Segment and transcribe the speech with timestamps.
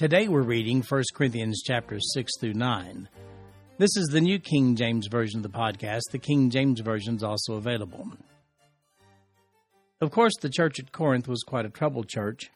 [0.00, 3.06] Today we're reading 1 Corinthians chapters 6 through 9.
[3.76, 6.04] This is the New King James Version of the podcast.
[6.10, 8.08] The King James Version is also available.
[10.00, 12.50] Of course, the church at Corinth was quite a troubled church,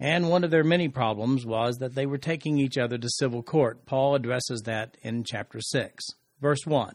[0.00, 3.42] and one of their many problems was that they were taking each other to civil
[3.42, 3.86] court.
[3.86, 6.04] Paul addresses that in chapter 6.
[6.42, 6.92] Verse 1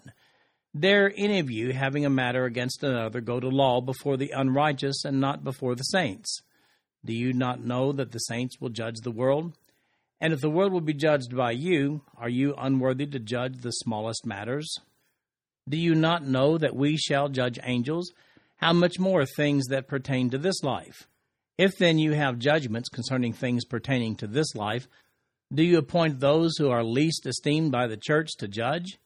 [0.80, 5.04] Dare any of you, having a matter against another, go to law before the unrighteous
[5.06, 6.44] and not before the saints?
[7.04, 9.58] Do you not know that the saints will judge the world?
[10.20, 13.72] And if the world will be judged by you, are you unworthy to judge the
[13.72, 14.80] smallest matters?
[15.70, 18.12] Do you not know that we shall judge angels?
[18.56, 21.08] How much more things that pertain to this life?
[21.58, 24.88] If then you have judgments concerning things pertaining to this life,
[25.54, 28.98] do you appoint those who are least esteemed by the church to judge?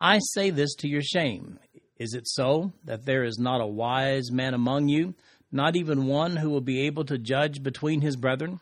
[0.00, 1.58] I say this to your shame.
[1.98, 5.14] Is it so that there is not a wise man among you,
[5.50, 8.60] not even one who will be able to judge between his brethren?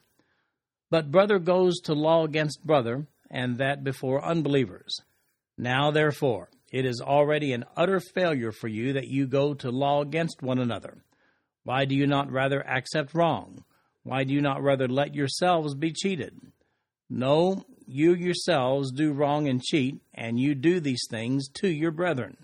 [0.90, 5.00] But brother goes to law against brother, and that before unbelievers.
[5.58, 10.02] Now, therefore, it is already an utter failure for you that you go to law
[10.02, 10.98] against one another.
[11.64, 13.64] Why do you not rather accept wrong?
[14.02, 16.38] Why do you not rather let yourselves be cheated?
[17.10, 22.36] No, you yourselves do wrong and cheat, and you do these things to your brethren.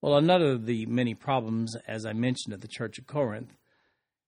[0.00, 3.52] Well, another of the many problems, as I mentioned at the Church of Corinth,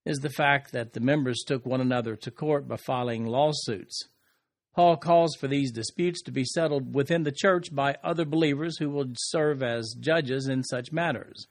[0.04, 4.08] is the fact that the members took one another to court by filing lawsuits.
[4.74, 8.88] Paul calls for these disputes to be settled within the church by other believers who
[8.88, 11.46] will serve as judges in such matters.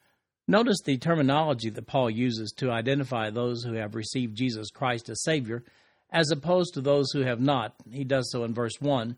[0.47, 5.23] Notice the terminology that Paul uses to identify those who have received Jesus Christ as
[5.23, 5.63] Savior
[6.11, 7.73] as opposed to those who have not.
[7.89, 9.15] He does so in verse 1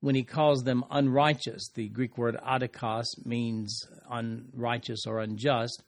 [0.00, 1.70] when he calls them unrighteous.
[1.74, 5.82] The Greek word adikos means unrighteous or unjust,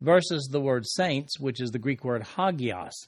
[0.00, 3.06] versus the word saints, which is the Greek word hagios.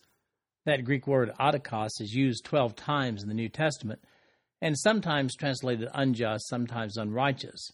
[0.64, 4.00] That Greek word adikos is used 12 times in the New Testament
[4.60, 7.72] and sometimes translated unjust, sometimes unrighteous.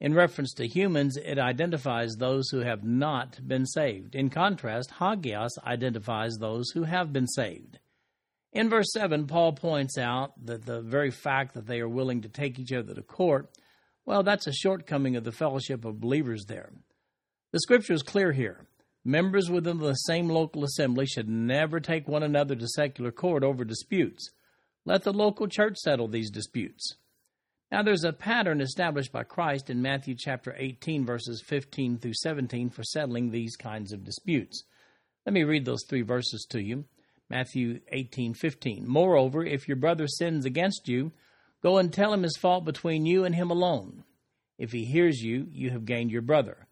[0.00, 4.14] In reference to humans, it identifies those who have not been saved.
[4.14, 7.78] In contrast, hagios identifies those who have been saved.
[8.52, 12.28] In verse 7, Paul points out that the very fact that they are willing to
[12.28, 13.50] take each other to court,
[14.04, 16.72] well, that's a shortcoming of the fellowship of believers there.
[17.52, 18.66] The scripture is clear here.
[19.04, 23.62] Members within the same local assembly should never take one another to secular court over
[23.62, 24.30] disputes.
[24.86, 26.96] Let the local church settle these disputes.
[27.70, 32.70] Now, there's a pattern established by Christ in Matthew chapter 18, verses 15 through 17,
[32.70, 34.64] for settling these kinds of disputes.
[35.26, 36.86] Let me read those three verses to you.
[37.28, 38.86] Matthew 18:15.
[38.86, 41.12] Moreover, if your brother sins against you,
[41.62, 44.04] go and tell him his fault between you and him alone.
[44.58, 46.66] If he hears you, you have gained your brother.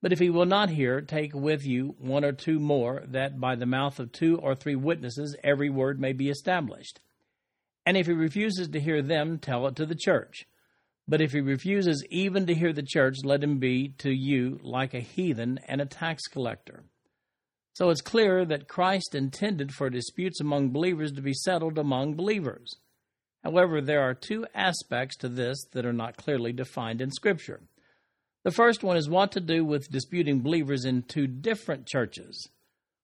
[0.00, 3.56] But if he will not hear, take with you one or two more, that by
[3.56, 7.00] the mouth of two or three witnesses every word may be established.
[7.84, 10.46] And if he refuses to hear them, tell it to the church.
[11.08, 14.92] But if he refuses even to hear the church, let him be to you like
[14.92, 16.84] a heathen and a tax collector.
[17.72, 22.74] So it's clear that Christ intended for disputes among believers to be settled among believers.
[23.42, 27.62] However, there are two aspects to this that are not clearly defined in Scripture.
[28.44, 32.48] The first one is what to do with disputing believers in two different churches.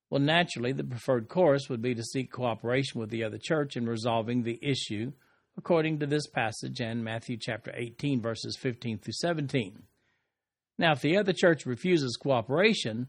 [0.09, 3.85] Well, naturally, the preferred course would be to seek cooperation with the other church in
[3.85, 5.11] resolving the issue,
[5.57, 9.83] according to this passage in Matthew chapter 18, verses 15 through 17.
[10.77, 13.07] Now, if the other church refuses cooperation,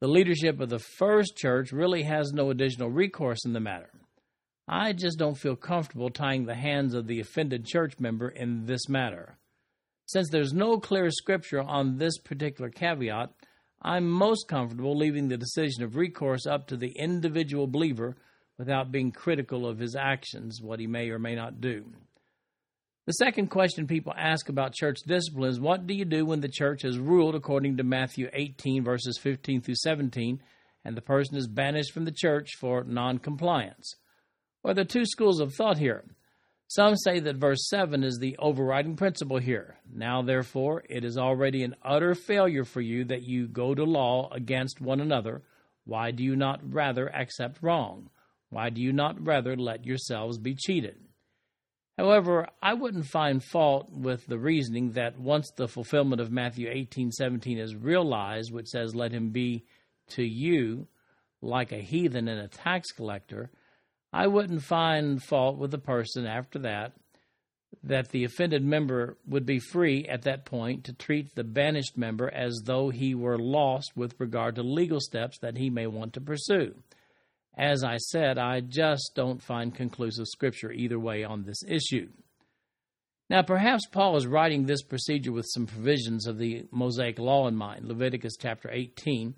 [0.00, 3.90] the leadership of the first church really has no additional recourse in the matter.
[4.68, 8.88] I just don't feel comfortable tying the hands of the offended church member in this
[8.88, 9.38] matter.
[10.06, 13.30] Since there's no clear scripture on this particular caveat,
[13.82, 18.16] I'm most comfortable leaving the decision of recourse up to the individual believer
[18.56, 21.92] without being critical of his actions, what he may or may not do.
[23.06, 26.48] The second question people ask about church discipline is what do you do when the
[26.48, 30.40] church has ruled according to Matthew 18, verses 15 through 17,
[30.84, 33.96] and the person is banished from the church for noncompliance?
[34.62, 36.04] Well, there are two schools of thought here.
[36.68, 39.76] Some say that verse 7 is the overriding principle here.
[39.92, 44.28] Now, therefore, it is already an utter failure for you that you go to law
[44.32, 45.42] against one another.
[45.84, 48.10] Why do you not rather accept wrong?
[48.50, 50.96] Why do you not rather let yourselves be cheated?
[51.96, 57.58] However, I wouldn't find fault with the reasoning that once the fulfillment of Matthew 18:17
[57.58, 59.64] is realized, which says, "Let him be
[60.08, 60.88] to you
[61.40, 63.50] like a heathen and a tax collector,"
[64.16, 66.92] I wouldn't find fault with the person after that
[67.82, 72.32] that the offended member would be free at that point to treat the banished member
[72.32, 76.22] as though he were lost with regard to legal steps that he may want to
[76.22, 76.74] pursue.
[77.58, 82.08] As I said, I just don't find conclusive scripture either way on this issue.
[83.28, 87.54] Now, perhaps Paul is writing this procedure with some provisions of the Mosaic law in
[87.54, 87.84] mind.
[87.84, 89.34] Leviticus chapter 18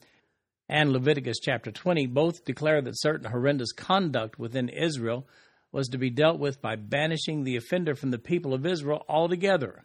[0.69, 5.27] and Leviticus chapter 20 both declare that certain horrendous conduct within Israel
[5.73, 9.85] was to be dealt with by banishing the offender from the people of Israel altogether.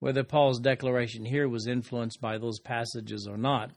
[0.00, 3.70] Whether Paul's declaration here was influenced by those passages or not,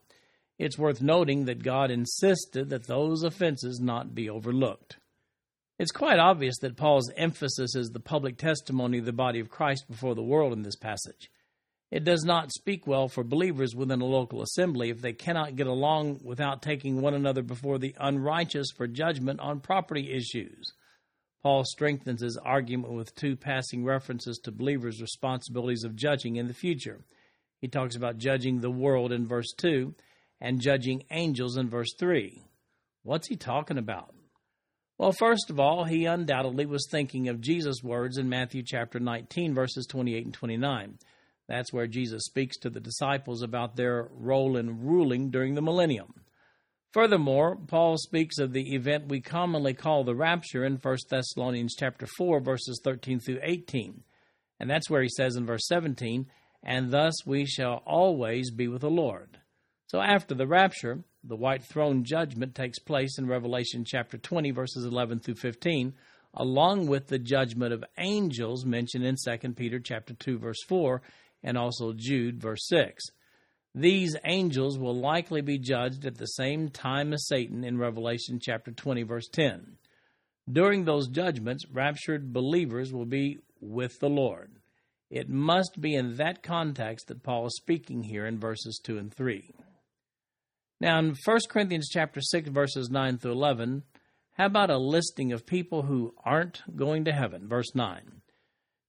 [0.57, 4.97] it's worth noting that God insisted that those offenses not be overlooked.
[5.79, 9.85] It's quite obvious that Paul's emphasis is the public testimony of the body of Christ
[9.87, 11.29] before the world in this passage.
[11.89, 15.67] It does not speak well for believers within a local assembly if they cannot get
[15.67, 20.73] along without taking one another before the unrighteous for judgment on property issues.
[21.41, 26.53] Paul strengthens his argument with two passing references to believers' responsibilities of judging in the
[26.53, 27.05] future.
[27.61, 29.95] He talks about judging the world in verse 2
[30.41, 32.43] and judging angels in verse 3.
[33.03, 34.13] What's he talking about?
[34.97, 39.53] Well, first of all, he undoubtedly was thinking of Jesus' words in Matthew chapter 19,
[39.53, 40.97] verses 28 and 29.
[41.47, 46.13] That's where Jesus speaks to the disciples about their role in ruling during the millennium.
[46.91, 52.07] Furthermore, Paul speaks of the event we commonly call the rapture in 1 Thessalonians chapter
[52.17, 54.03] 4 verses 13 through 18.
[54.59, 56.27] And that's where he says in verse 17,
[56.63, 59.39] "And thus we shall always be with the Lord."
[59.85, 64.83] So after the rapture, the white throne judgment takes place in Revelation chapter 20 verses
[64.83, 65.93] 11 through 15,
[66.33, 71.01] along with the judgment of angels mentioned in 2 Peter chapter 2 verse 4
[71.47, 73.05] and also Jude verse 6.
[73.73, 78.71] These angels will likely be judged at the same time as Satan in Revelation chapter
[78.71, 79.77] 20 verse 10.
[80.51, 84.57] During those judgments, raptured believers will be with the Lord.
[85.09, 89.13] It must be in that context that Paul is speaking here in verses 2 and
[89.13, 89.53] 3.
[90.81, 93.83] Now in 1 Corinthians chapter 6 verses 9 through 11,
[94.33, 97.47] how about a listing of people who aren't going to heaven?
[97.47, 98.21] Verse 9.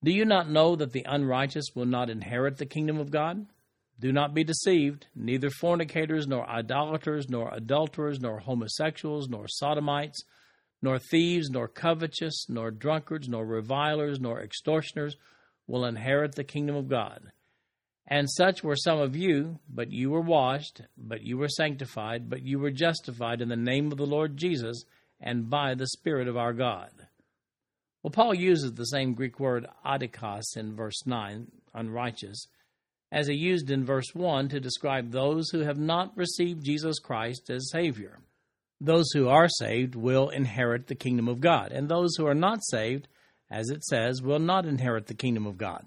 [0.03, 3.47] Do you not know that the unrighteous will not inherit the kingdom of God?
[4.01, 5.07] Do not be deceived.
[5.17, 10.23] Neither fornicators, nor idolaters, nor adulterers, nor homosexuals, nor sodomites,
[10.81, 15.17] nor thieves, nor covetous, nor drunkards, nor revilers, nor extortioners
[15.67, 17.33] will inherit the kingdom of God.
[18.07, 22.43] And such were some of you, but you were washed, but you were sanctified, but
[22.43, 24.85] you were justified in the name of the Lord Jesus
[25.21, 27.08] and by the Spirit of our God.
[28.03, 32.47] Well, Paul uses the same Greek word adikos in verse 9, unrighteous,
[33.11, 37.51] as he used in verse 1 to describe those who have not received Jesus Christ
[37.51, 38.21] as Savior.
[38.81, 42.65] Those who are saved will inherit the kingdom of God, and those who are not
[42.65, 43.09] saved,
[43.51, 45.85] as it says, will not inherit the kingdom of God.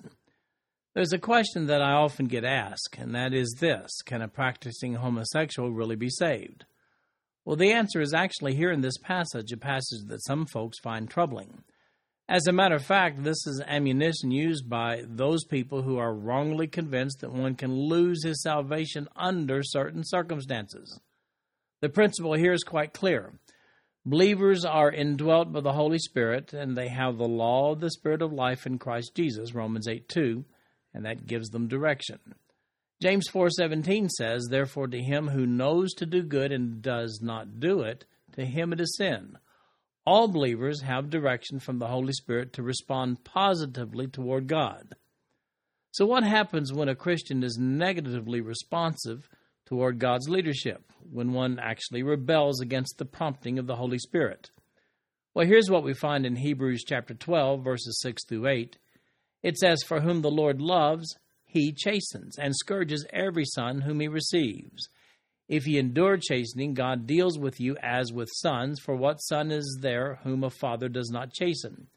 [0.93, 4.95] There's a question that I often get asked, and that is this Can a practicing
[4.95, 6.65] homosexual really be saved?
[7.45, 11.09] Well, the answer is actually here in this passage, a passage that some folks find
[11.09, 11.63] troubling.
[12.31, 16.65] As a matter of fact, this is ammunition used by those people who are wrongly
[16.65, 20.97] convinced that one can lose his salvation under certain circumstances.
[21.81, 23.33] The principle here is quite clear.
[24.05, 28.21] Believers are indwelt by the Holy Spirit, and they have the law of the Spirit
[28.21, 30.45] of life in Christ Jesus, Romans 8 2,
[30.93, 32.19] and that gives them direction.
[33.01, 37.81] James 4:17 says, "Therefore to him who knows to do good and does not do
[37.81, 38.05] it,
[38.37, 39.37] to him it is sin."
[40.05, 44.95] All believers have direction from the Holy Spirit to respond positively toward God.
[45.91, 49.29] So, what happens when a Christian is negatively responsive
[49.65, 54.49] toward God's leadership, when one actually rebels against the prompting of the Holy Spirit?
[55.33, 58.77] Well, here's what we find in Hebrews chapter 12, verses 6 through 8.
[59.43, 61.15] It says, For whom the Lord loves,
[61.45, 64.89] he chastens, and scourges every son whom he receives.
[65.51, 69.79] If ye endure chastening, God deals with you as with sons, for what son is
[69.81, 71.87] there whom a father does not chasten?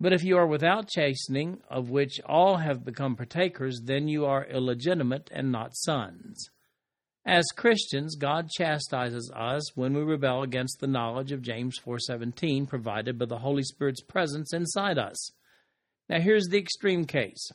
[0.00, 4.46] But if you are without chastening, of which all have become partakers, then you are
[4.46, 6.48] illegitimate and not sons.
[7.26, 13.18] As Christians, God chastises us when we rebel against the knowledge of James 4:17 provided
[13.18, 15.32] by the Holy Spirit's presence inside us.
[16.08, 17.52] Now here's the extreme case.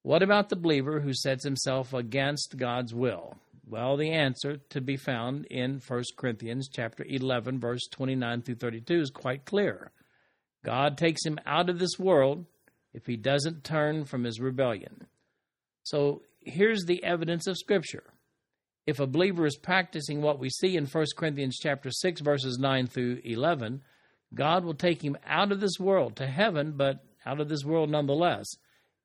[0.00, 3.36] What about the believer who sets himself against God's will?
[3.70, 9.00] Well, the answer to be found in 1 Corinthians chapter 11 verse 29 through 32
[9.00, 9.92] is quite clear.
[10.64, 12.46] God takes him out of this world
[12.94, 15.06] if he doesn't turn from his rebellion.
[15.82, 18.04] So, here's the evidence of scripture.
[18.86, 22.86] If a believer is practicing what we see in 1 Corinthians chapter 6 verses 9
[22.86, 23.82] through 11,
[24.34, 27.90] God will take him out of this world to heaven, but out of this world
[27.90, 28.46] nonetheless,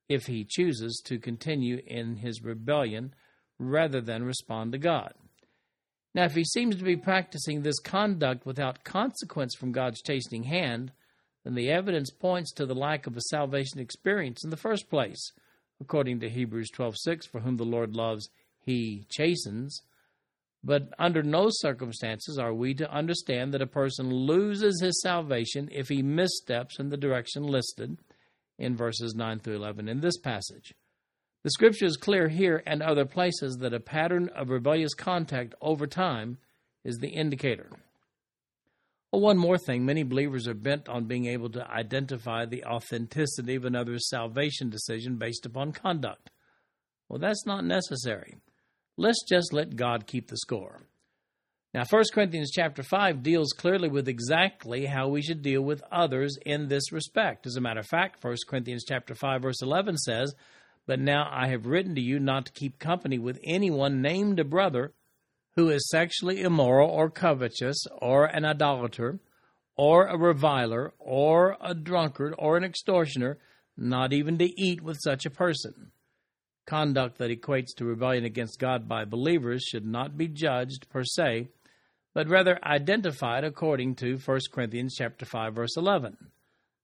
[0.08, 3.13] if he chooses to continue in his rebellion
[3.70, 5.13] rather than respond to God.
[6.15, 10.91] Now, if he seems to be practicing this conduct without consequence from God's chastening hand,
[11.43, 15.32] then the evidence points to the lack of a salvation experience in the first place.
[15.82, 18.29] According to Hebrews 12:6, for whom the Lord loves,
[18.60, 19.82] he chastens.
[20.63, 25.89] But under no circumstances are we to understand that a person loses his salvation if
[25.89, 27.98] he missteps in the direction listed
[28.58, 30.74] in verses 9 through 11 in this passage.
[31.44, 35.86] The scripture is clear here and other places that a pattern of rebellious contact over
[35.86, 36.38] time
[36.86, 37.70] is the indicator.
[39.12, 43.56] Well, one more thing many believers are bent on being able to identify the authenticity
[43.56, 46.32] of another's salvation decision based upon conduct.
[47.10, 48.38] Well, that's not necessary.
[48.96, 50.82] Let's just let God keep the score.
[51.74, 56.38] Now, 1 Corinthians chapter 5 deals clearly with exactly how we should deal with others
[56.46, 57.46] in this respect.
[57.46, 60.34] As a matter of fact, 1 Corinthians chapter 5 verse 11 says,
[60.86, 64.44] "But now I have written to you not to keep company with anyone named a
[64.44, 64.94] brother
[65.56, 69.20] who is sexually immoral or covetous or an idolater
[69.75, 73.40] or a reviler or a drunkard or an extortioner,
[73.78, 75.92] not even to eat with such a person."
[76.66, 81.50] Conduct that equates to rebellion against God by believers should not be judged per se
[82.13, 86.18] but rather identified according to 1 Corinthians chapter 5 verse 11.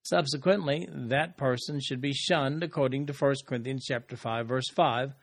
[0.03, 5.13] Subsequently, that person should be shunned according to 1 Corinthians chapter 5 verse 5,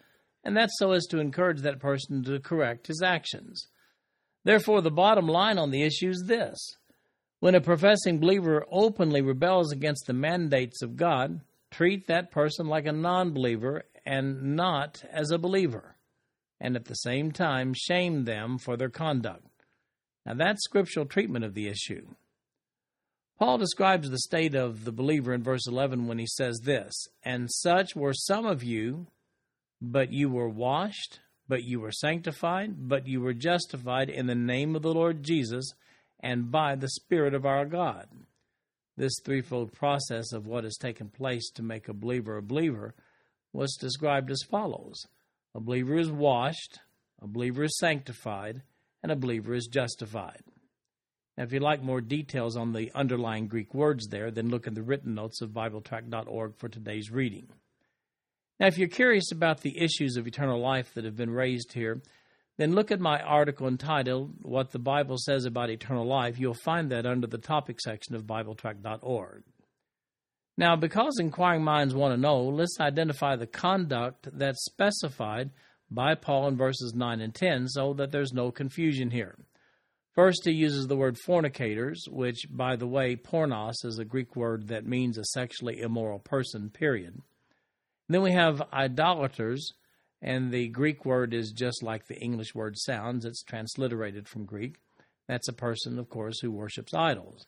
[0.45, 3.69] and that's so as to encourage that person to correct his actions.
[4.45, 6.57] Therefore, the bottom line on the issue is this.
[7.41, 11.41] When a professing believer openly rebels against the mandates of God,
[11.71, 15.97] treat that person like a non believer and not as a believer,
[16.61, 19.65] and at the same time shame them for their conduct.
[20.25, 22.07] Now, that's scriptural treatment of the issue.
[23.39, 27.51] Paul describes the state of the believer in verse 11 when he says this And
[27.51, 29.09] such were some of you,
[29.81, 34.75] but you were washed, but you were sanctified, but you were justified in the name
[34.75, 35.75] of the Lord Jesus
[36.21, 38.09] and by the Spirit of our God.
[38.97, 42.95] This threefold process of what has taken place to make a believer a believer
[43.53, 45.07] was described as follows
[45.55, 46.79] A believer is washed,
[47.21, 48.63] a believer is sanctified,
[49.03, 50.41] and a believer is justified.
[51.37, 54.75] Now, if you'd like more details on the underlying Greek words there, then look in
[54.75, 57.49] the written notes of BibleTrack.org for today's reading.
[58.59, 62.01] Now, if you're curious about the issues of eternal life that have been raised here,
[62.57, 66.39] then look at my article entitled What the Bible Says About Eternal Life.
[66.39, 69.43] You'll find that under the topic section of BibleTrack.org.
[70.57, 75.51] Now, because inquiring minds want to know, let's identify the conduct that's specified
[75.91, 79.37] by Paul in verses 9 and 10 so that there's no confusion here.
[80.17, 84.69] First, he uses the word fornicators, which, by the way, pornos is a Greek word
[84.69, 87.21] that means a sexually immoral person, period.
[88.09, 89.75] Then we have idolaters,
[90.23, 93.27] and the Greek word is just like the English word sounds.
[93.27, 94.77] It's transliterated from Greek.
[95.29, 97.47] That's a person, of course, who worships idols.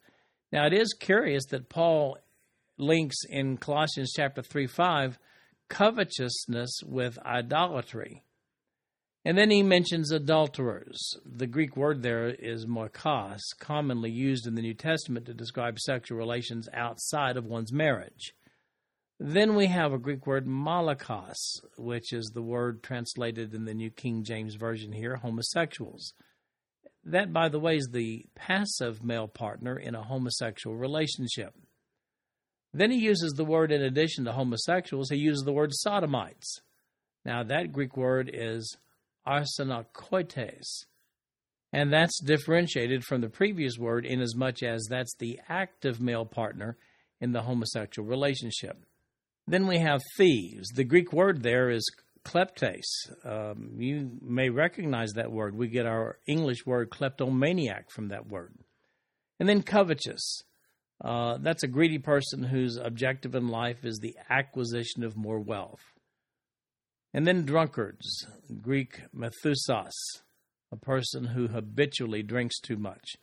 [0.53, 2.19] Now, it is curious that Paul
[2.77, 5.19] links in Colossians chapter 3 5
[5.71, 8.25] covetousness with idolatry.
[9.25, 11.17] And then he mentions adulterers.
[11.25, 16.17] The Greek word there is moikos, commonly used in the New Testament to describe sexual
[16.17, 18.33] relations outside of one's marriage.
[19.21, 23.91] Then we have a Greek word malakos, which is the word translated in the New
[23.91, 26.15] King James Version here, homosexuals.
[27.05, 31.55] That, by the way, is the passive male partner in a homosexual relationship.
[32.73, 36.61] Then he uses the word, in addition to homosexuals, he uses the word sodomites.
[37.25, 38.77] Now, that Greek word is
[39.29, 40.85] arsenokoites.
[41.73, 46.25] And that's differentiated from the previous word inasmuch as much as that's the active male
[46.25, 46.79] partner
[47.21, 48.85] in the homosexual relationship.
[49.47, 50.69] Then we have thieves.
[50.69, 51.85] The Greek word there is
[52.25, 52.85] kleptes.
[53.25, 55.55] Um, you may recognize that word.
[55.57, 58.55] We get our English word kleptomaniac from that word.
[59.41, 60.43] And then covetous.
[61.03, 65.81] Uh, that's a greedy person whose objective in life is the acquisition of more wealth.
[67.13, 68.27] And then drunkards,
[68.61, 69.93] Greek methusos,
[70.71, 73.17] a person who habitually drinks too much.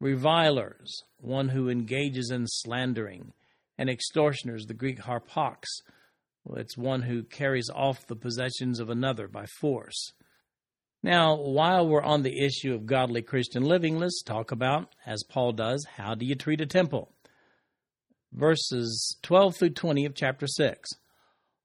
[0.00, 3.32] Revilers, one who engages in slandering.
[3.76, 5.64] And extortioners, the Greek harpax,
[6.56, 10.12] it's one who carries off the possessions of another by force.
[11.02, 15.52] Now, while we're on the issue of godly Christian living, let's talk about, as Paul
[15.52, 17.12] does, how do you treat a temple?
[18.32, 20.90] Verses 12 through 20 of chapter 6.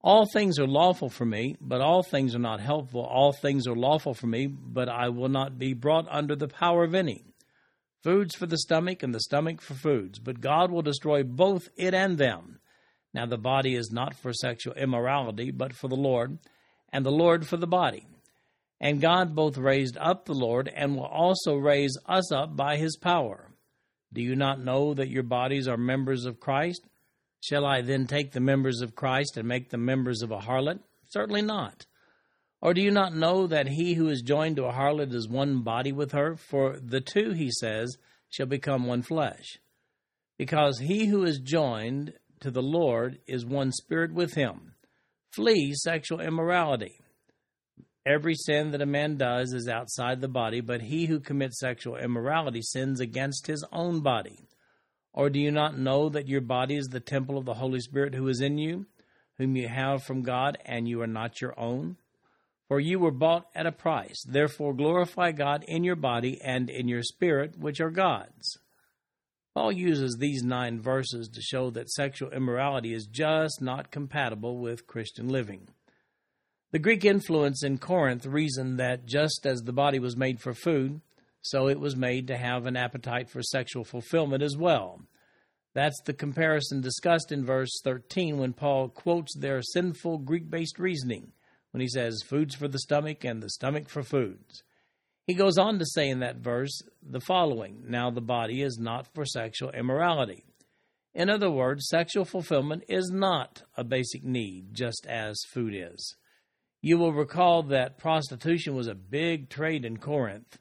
[0.03, 3.01] All things are lawful for me, but all things are not helpful.
[3.01, 6.83] All things are lawful for me, but I will not be brought under the power
[6.83, 7.23] of any.
[8.03, 11.93] Foods for the stomach, and the stomach for foods, but God will destroy both it
[11.93, 12.59] and them.
[13.13, 16.37] Now the body is not for sexual immorality, but for the Lord,
[16.91, 18.05] and the Lord for the body.
[18.81, 22.97] And God both raised up the Lord and will also raise us up by his
[22.97, 23.51] power.
[24.11, 26.81] Do you not know that your bodies are members of Christ?
[27.43, 30.79] Shall I then take the members of Christ and make them members of a harlot?
[31.09, 31.85] Certainly not.
[32.61, 35.61] Or do you not know that he who is joined to a harlot is one
[35.61, 36.37] body with her?
[36.37, 37.97] For the two, he says,
[38.29, 39.57] shall become one flesh.
[40.37, 44.75] Because he who is joined to the Lord is one spirit with him.
[45.33, 47.01] Flee sexual immorality.
[48.05, 51.97] Every sin that a man does is outside the body, but he who commits sexual
[51.97, 54.47] immorality sins against his own body.
[55.13, 58.15] Or do you not know that your body is the temple of the Holy Spirit
[58.15, 58.87] who is in you,
[59.37, 61.97] whom you have from God, and you are not your own?
[62.67, 64.23] For you were bought at a price.
[64.27, 68.57] Therefore glorify God in your body and in your spirit, which are God's.
[69.53, 74.87] Paul uses these nine verses to show that sexual immorality is just not compatible with
[74.87, 75.67] Christian living.
[76.71, 81.01] The Greek influence in Corinth reasoned that just as the body was made for food,
[81.43, 85.01] so it was made to have an appetite for sexual fulfillment as well.
[85.75, 91.33] That's the comparison discussed in verse 13 when Paul quotes their sinful Greek based reasoning
[91.71, 94.63] when he says, Foods for the stomach and the stomach for foods.
[95.27, 99.07] He goes on to say in that verse the following Now the body is not
[99.13, 100.45] for sexual immorality.
[101.13, 106.15] In other words, sexual fulfillment is not a basic need, just as food is.
[106.81, 110.57] You will recall that prostitution was a big trade in Corinth.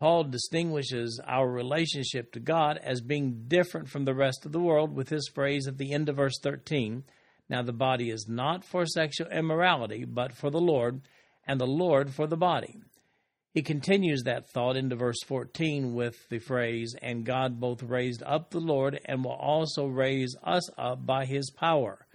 [0.00, 4.96] Paul distinguishes our relationship to God as being different from the rest of the world
[4.96, 7.04] with his phrase at the end of verse 13
[7.50, 11.02] Now the body is not for sexual immorality, but for the Lord,
[11.46, 12.78] and the Lord for the body.
[13.52, 18.50] He continues that thought into verse 14 with the phrase, And God both raised up
[18.50, 22.06] the Lord and will also raise us up by his power.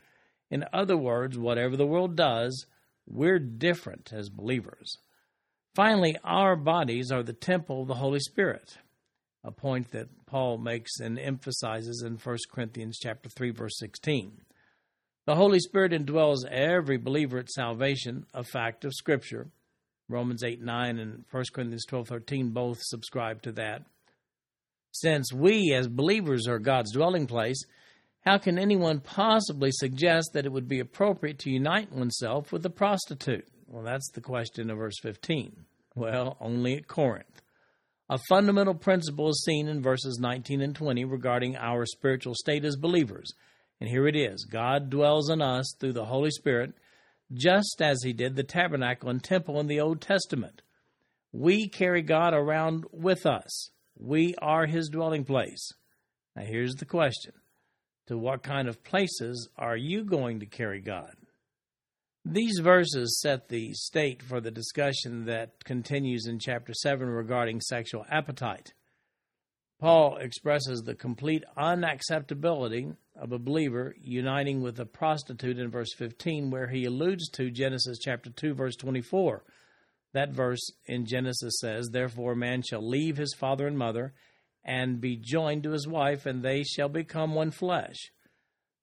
[0.50, 2.66] In other words, whatever the world does,
[3.06, 4.98] we're different as believers.
[5.76, 8.78] Finally, our bodies are the temple of the Holy Spirit,
[9.44, 14.40] a point that Paul makes and emphasizes in 1 Corinthians chapter 3 verse 16.
[15.26, 19.50] The Holy Spirit indwells every believer at salvation, a fact of scripture.
[20.08, 23.82] Romans 8 9 and 1 Corinthians twelve thirteen both subscribe to that.
[24.92, 27.62] Since we as believers are God's dwelling place,
[28.22, 32.70] how can anyone possibly suggest that it would be appropriate to unite oneself with a
[32.70, 33.48] prostitute?
[33.68, 35.66] Well, that's the question of verse 15.
[35.96, 37.42] Well, only at Corinth.
[38.10, 42.76] A fundamental principle is seen in verses 19 and 20 regarding our spiritual state as
[42.76, 43.34] believers.
[43.80, 46.74] And here it is God dwells in us through the Holy Spirit
[47.34, 50.62] just as he did the tabernacle and temple in the Old Testament.
[51.32, 53.72] We carry God around with us.
[53.98, 55.72] We are his dwelling place.
[56.36, 57.34] Now, here's the question
[58.08, 61.16] To what kind of places are you going to carry God?
[62.28, 68.04] These verses set the state for the discussion that continues in chapter 7 regarding sexual
[68.10, 68.74] appetite.
[69.80, 76.50] Paul expresses the complete unacceptability of a believer uniting with a prostitute in verse 15,
[76.50, 79.44] where he alludes to Genesis chapter 2, verse 24.
[80.14, 84.16] That verse in Genesis says, Therefore man shall leave his father and mother
[84.64, 88.12] and be joined to his wife, and they shall become one flesh.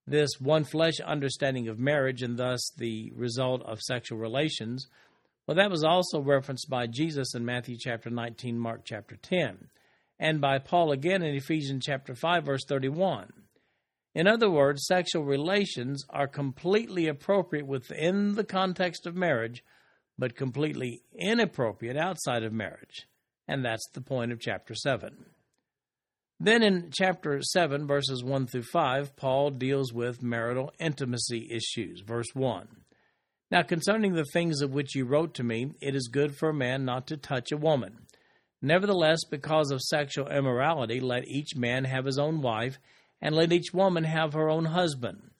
[0.06, 4.88] This one flesh understanding of marriage and thus the result of sexual relations,
[5.46, 9.68] well, that was also referenced by Jesus in Matthew chapter 19, Mark chapter 10,
[10.18, 13.32] and by Paul again in Ephesians chapter 5, verse 31.
[14.14, 19.64] In other words, sexual relations are completely appropriate within the context of marriage,
[20.18, 23.06] but completely inappropriate outside of marriage.
[23.48, 25.26] And that's the point of chapter 7.
[26.44, 32.00] Then in chapter 7, verses 1 through 5, Paul deals with marital intimacy issues.
[32.00, 32.66] Verse 1.
[33.52, 36.54] Now, concerning the things of which you wrote to me, it is good for a
[36.54, 38.08] man not to touch a woman.
[38.60, 42.76] Nevertheless, because of sexual immorality, let each man have his own wife
[43.20, 45.30] and let each woman have her own husband.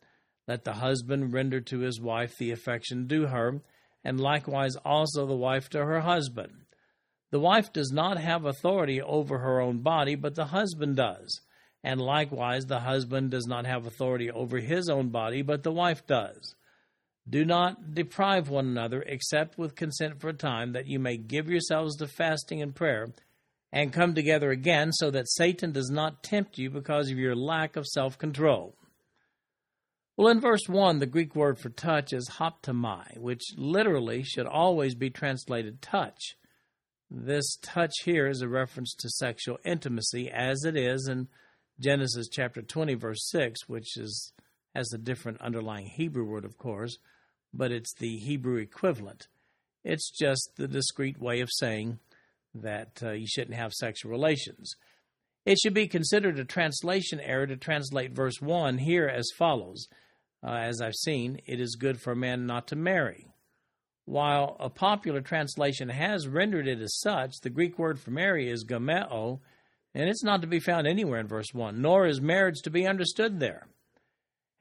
[0.46, 3.60] Let the husband render to his wife the affection due her,
[4.04, 6.61] and likewise also the wife to her husband.
[7.32, 11.40] The wife does not have authority over her own body, but the husband does.
[11.82, 16.06] And likewise, the husband does not have authority over his own body, but the wife
[16.06, 16.54] does.
[17.26, 21.48] Do not deprive one another, except with consent for a time, that you may give
[21.48, 23.14] yourselves to fasting and prayer,
[23.72, 27.76] and come together again, so that Satan does not tempt you because of your lack
[27.76, 28.76] of self control.
[30.18, 34.94] Well, in verse 1, the Greek word for touch is haptomai, which literally should always
[34.94, 36.36] be translated touch.
[37.14, 41.28] This touch here is a reference to sexual intimacy, as it is in
[41.78, 44.32] Genesis chapter 20, verse 6, which is
[44.74, 46.96] has a different underlying Hebrew word, of course,
[47.52, 49.28] but it's the Hebrew equivalent.
[49.84, 51.98] It's just the discreet way of saying
[52.54, 54.74] that uh, you shouldn't have sexual relations.
[55.44, 59.86] It should be considered a translation error to translate verse 1 here as follows.
[60.42, 63.26] Uh, as I've seen, it is good for a man not to marry.
[64.04, 68.64] While a popular translation has rendered it as such, the Greek word for marry is
[68.64, 69.40] gameo,
[69.94, 72.86] and it's not to be found anywhere in verse 1, nor is marriage to be
[72.86, 73.68] understood there.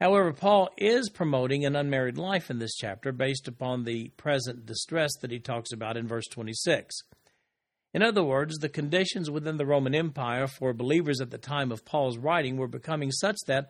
[0.00, 5.12] However, Paul is promoting an unmarried life in this chapter based upon the present distress
[5.20, 7.02] that he talks about in verse 26.
[7.94, 11.84] In other words, the conditions within the Roman Empire for believers at the time of
[11.84, 13.68] Paul's writing were becoming such that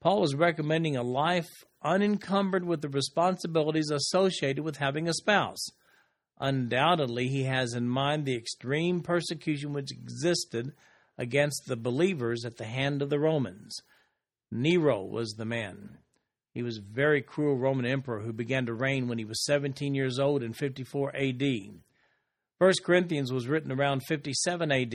[0.00, 5.64] Paul was recommending a life unencumbered with the responsibilities associated with having a spouse.
[6.40, 10.72] Undoubtedly, he has in mind the extreme persecution which existed
[11.16, 13.80] against the believers at the hand of the Romans.
[14.52, 15.98] Nero was the man.
[16.54, 19.94] He was a very cruel Roman emperor who began to reign when he was 17
[19.94, 21.42] years old in 54 AD.
[22.58, 24.94] 1 Corinthians was written around 57 AD.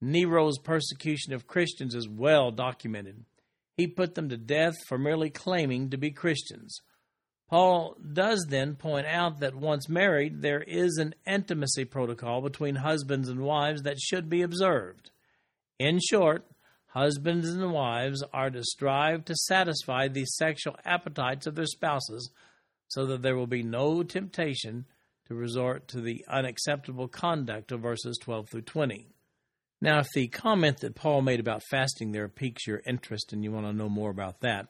[0.00, 3.24] Nero's persecution of Christians is well documented.
[3.76, 6.80] He put them to death for merely claiming to be Christians.
[7.50, 13.28] Paul does then point out that once married, there is an intimacy protocol between husbands
[13.28, 15.10] and wives that should be observed.
[15.78, 16.46] In short,
[16.94, 22.30] Husbands and wives are to strive to satisfy the sexual appetites of their spouses
[22.86, 24.86] so that there will be no temptation
[25.26, 29.08] to resort to the unacceptable conduct of verses 12 through 20.
[29.84, 33.52] Now, if the comment that Paul made about fasting there piques your interest and you
[33.52, 34.68] want to know more about that,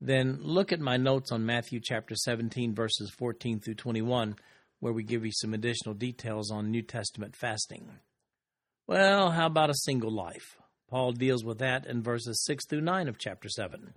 [0.00, 4.36] then look at my notes on Matthew chapter 17, verses 14 through 21,
[4.80, 7.90] where we give you some additional details on New Testament fasting.
[8.86, 10.56] Well, how about a single life?
[10.88, 13.92] Paul deals with that in verses 6 through 9 of chapter 7.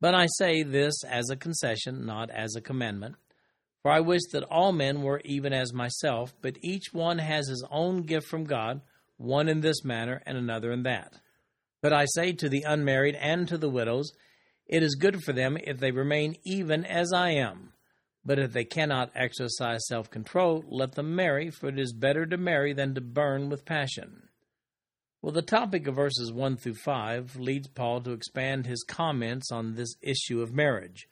[0.00, 3.16] But I say this as a concession, not as a commandment.
[3.82, 7.66] For I wish that all men were even as myself, but each one has his
[7.68, 8.82] own gift from God,
[9.16, 11.14] one in this manner and another in that.
[11.82, 14.12] But I say to the unmarried and to the widows,
[14.66, 17.72] it is good for them if they remain even as I am.
[18.24, 22.36] But if they cannot exercise self control, let them marry, for it is better to
[22.36, 24.28] marry than to burn with passion.
[25.22, 29.74] Well, the topic of verses 1 through 5 leads Paul to expand his comments on
[29.74, 31.06] this issue of marriage.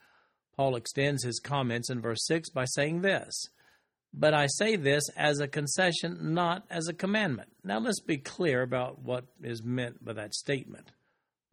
[0.56, 3.48] Paul extends his comments in verse 6 by saying this
[4.16, 7.48] But I say this as a concession, not as a commandment.
[7.64, 10.92] Now let's be clear about what is meant by that statement.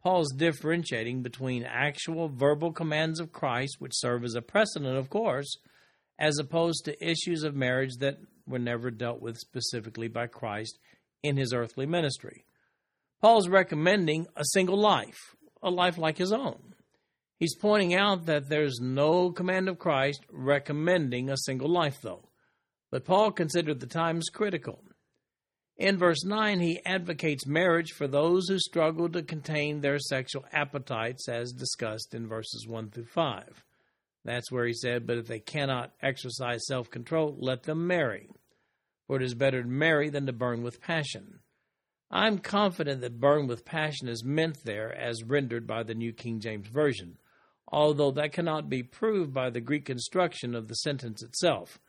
[0.00, 5.56] Paul's differentiating between actual verbal commands of Christ, which serve as a precedent, of course,
[6.20, 10.78] as opposed to issues of marriage that were never dealt with specifically by Christ
[11.22, 12.44] in his earthly ministry.
[13.20, 16.74] Paul's recommending a single life, a life like his own.
[17.38, 22.28] He's pointing out that there's no command of Christ recommending a single life, though.
[22.92, 24.84] But Paul considered the times critical.
[25.78, 31.26] In verse 9, he advocates marriage for those who struggle to contain their sexual appetites,
[31.26, 33.64] as discussed in verses 1 through 5.
[34.26, 38.28] That's where he said, But if they cannot exercise self control, let them marry.
[39.06, 41.40] For it is better to marry than to burn with passion.
[42.10, 46.40] I'm confident that burn with passion is meant there as rendered by the New King
[46.40, 47.16] James Version,
[47.68, 51.80] although that cannot be proved by the Greek construction of the sentence itself.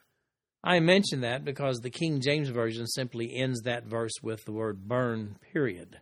[0.63, 4.87] I mention that because the King James Version simply ends that verse with the word
[4.87, 5.99] burn, period.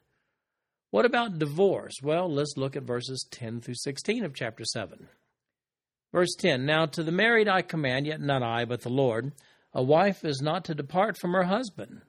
[0.91, 1.95] What about divorce?
[2.03, 5.07] Well, let's look at verses 10 through 16 of chapter 7.
[6.11, 9.31] Verse 10 Now to the married I command, yet not I, but the Lord,
[9.73, 12.01] a wife is not to depart from her husband.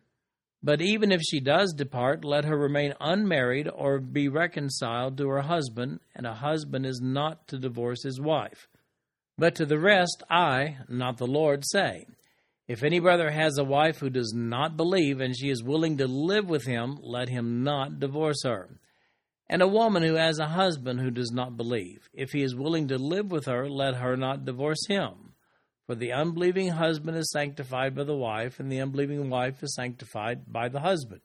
[0.63, 5.43] But even if she does depart, let her remain unmarried or be reconciled to her
[5.43, 8.69] husband, and a husband is not to divorce his wife.
[9.39, 12.07] But to the rest, I, not the Lord, say,
[12.69, 16.07] If any brother has a wife who does not believe, and she is willing to
[16.07, 18.79] live with him, let him not divorce her.
[19.49, 22.89] And a woman who has a husband who does not believe, if he is willing
[22.89, 25.35] to live with her, let her not divorce him.
[25.87, 30.51] For the unbelieving husband is sanctified by the wife, and the unbelieving wife is sanctified
[30.51, 31.21] by the husband.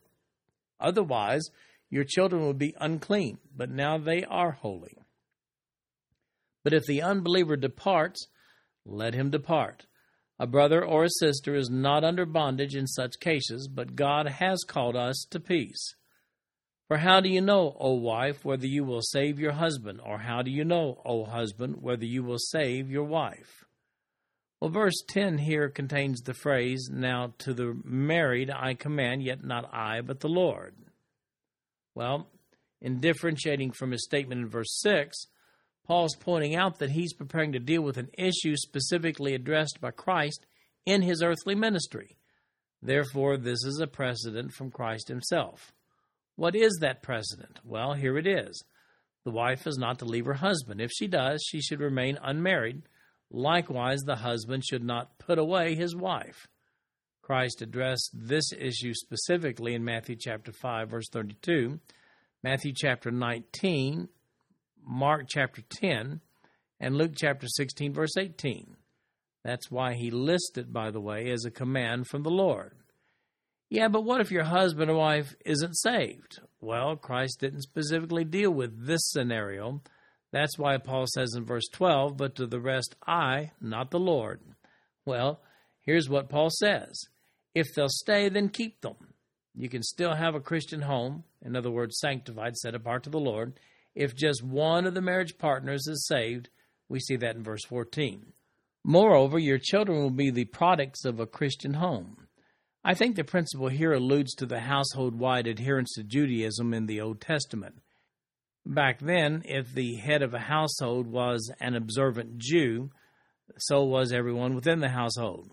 [0.79, 1.49] Otherwise,
[1.89, 4.97] your children would be unclean, but now they are holy.
[6.63, 8.27] But if the unbeliever departs,
[8.85, 9.85] let him depart.
[10.39, 14.63] A brother or a sister is not under bondage in such cases, but God has
[14.63, 15.95] called us to peace.
[16.87, 19.99] For how do you know, O wife, whether you will save your husband?
[20.05, 23.65] Or how do you know, O husband, whether you will save your wife?
[24.61, 29.69] Well, verse 10 here contains the phrase, Now to the married I command, yet not
[29.73, 30.75] I, but the Lord.
[31.93, 32.27] Well,
[32.81, 35.27] in differentiating from his statement in verse 6,
[35.87, 40.45] Paul's pointing out that he's preparing to deal with an issue specifically addressed by Christ
[40.85, 42.17] in his earthly ministry.
[42.81, 45.71] Therefore, this is a precedent from Christ himself.
[46.35, 47.59] What is that precedent?
[47.63, 48.63] Well, here it is.
[49.23, 50.81] The wife is not to leave her husband.
[50.81, 52.83] If she does, she should remain unmarried.
[53.31, 56.47] Likewise, the husband should not put away his wife.
[57.21, 61.79] Christ addressed this issue specifically in Matthew chapter 5 verse 32,
[62.41, 64.07] Matthew chapter 19,
[64.87, 66.21] Mark chapter 10,
[66.79, 68.77] and Luke chapter 16 verse 18.
[69.43, 72.73] That's why he listed it by the way as a command from the Lord.
[73.69, 76.39] Yeah, but what if your husband or wife isn't saved?
[76.61, 79.81] Well, Christ didn't specifically deal with this scenario.
[80.31, 84.41] That's why Paul says in verse 12, But to the rest I, not the Lord.
[85.05, 85.41] Well,
[85.81, 87.01] here's what Paul says
[87.53, 89.13] If they'll stay, then keep them.
[89.53, 93.19] You can still have a Christian home, in other words, sanctified, set apart to the
[93.19, 93.59] Lord,
[93.97, 96.49] if just one of the marriage partners is saved.
[96.87, 98.33] We see that in verse 14.
[98.83, 102.27] Moreover, your children will be the products of a Christian home.
[102.83, 107.01] I think the principle here alludes to the household wide adherence to Judaism in the
[107.01, 107.81] Old Testament.
[108.65, 112.91] Back then, if the head of a household was an observant Jew,
[113.57, 115.49] so was everyone within the household.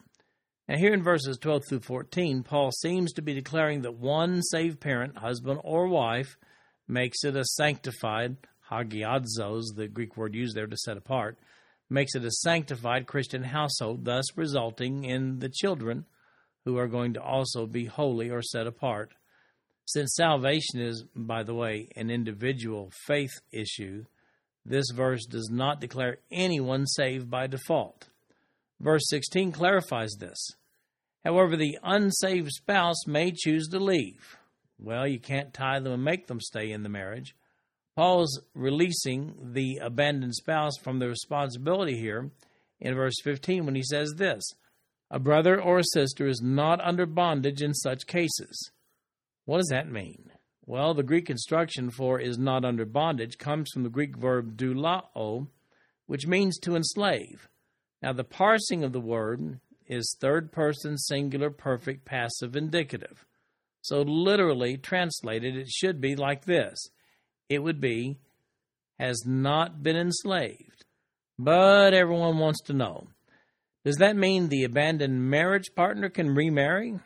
[0.68, 4.80] Now, here in verses 12 through 14, Paul seems to be declaring that one saved
[4.80, 6.36] parent, husband or wife,
[6.88, 8.36] makes it a sanctified,
[8.70, 11.38] hagiadzos, the Greek word used there to set apart,
[11.90, 16.06] makes it a sanctified Christian household, thus resulting in the children
[16.64, 19.12] who are going to also be holy or set apart.
[19.86, 24.04] Since salvation is, by the way, an individual faith issue,
[24.64, 28.08] this verse does not declare anyone saved by default.
[28.80, 30.38] Verse 16 clarifies this.
[31.22, 34.38] However, the unsaved spouse may choose to leave.
[34.78, 37.34] Well, you can't tie them and make them stay in the marriage.
[37.96, 42.30] Paul's releasing the abandoned spouse from the responsibility here
[42.80, 44.42] in verse 15 when he says this
[45.10, 48.72] a brother or a sister is not under bondage in such cases.
[49.44, 50.30] What does that mean?
[50.66, 55.48] Well, the Greek construction for is not under bondage comes from the Greek verb doulao,
[56.06, 57.48] which means to enslave.
[58.02, 63.24] Now, the parsing of the word is third person singular perfect passive indicative.
[63.84, 66.88] So, literally translated, it should be like this
[67.50, 68.16] it would be,
[68.98, 70.86] has not been enslaved.
[71.38, 73.08] But everyone wants to know
[73.84, 76.98] does that mean the abandoned marriage partner can remarry?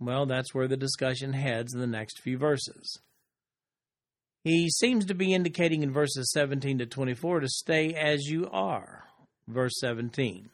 [0.00, 2.98] Well, that's where the discussion heads in the next few verses.
[4.42, 9.04] He seems to be indicating in verses 17 to 24 to stay as you are.
[9.46, 10.48] Verse 17.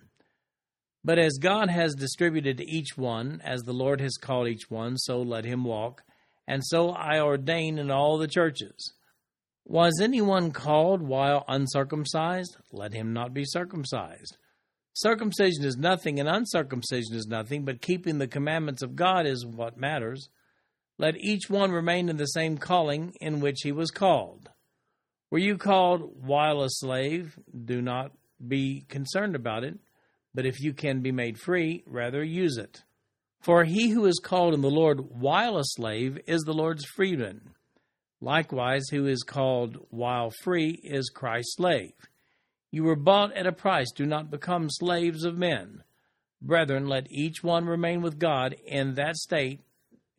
[1.05, 4.97] But as God has distributed to each one, as the Lord has called each one,
[4.99, 6.03] so let him walk.
[6.47, 8.93] And so I ordain in all the churches.
[9.65, 12.57] Was anyone called while uncircumcised?
[12.73, 14.37] Let him not be circumcised.
[14.95, 19.77] Circumcision is nothing and uncircumcision is nothing, but keeping the commandments of God is what
[19.77, 20.29] matters.
[20.99, 24.49] Let each one remain in the same calling in which he was called.
[25.31, 27.39] Were you called while a slave?
[27.65, 28.13] Do not
[28.45, 29.79] be concerned about it,
[30.39, 32.85] but if you can be made free, rather use it.
[33.41, 37.55] For he who is called in the Lord while a slave is the Lord's freedman.
[38.21, 41.95] Likewise, who is called while free is Christ's slave.
[42.71, 43.91] You were bought at a price.
[43.91, 45.83] Do not become slaves of men.
[46.41, 49.63] Brethren, let each one remain with God in that state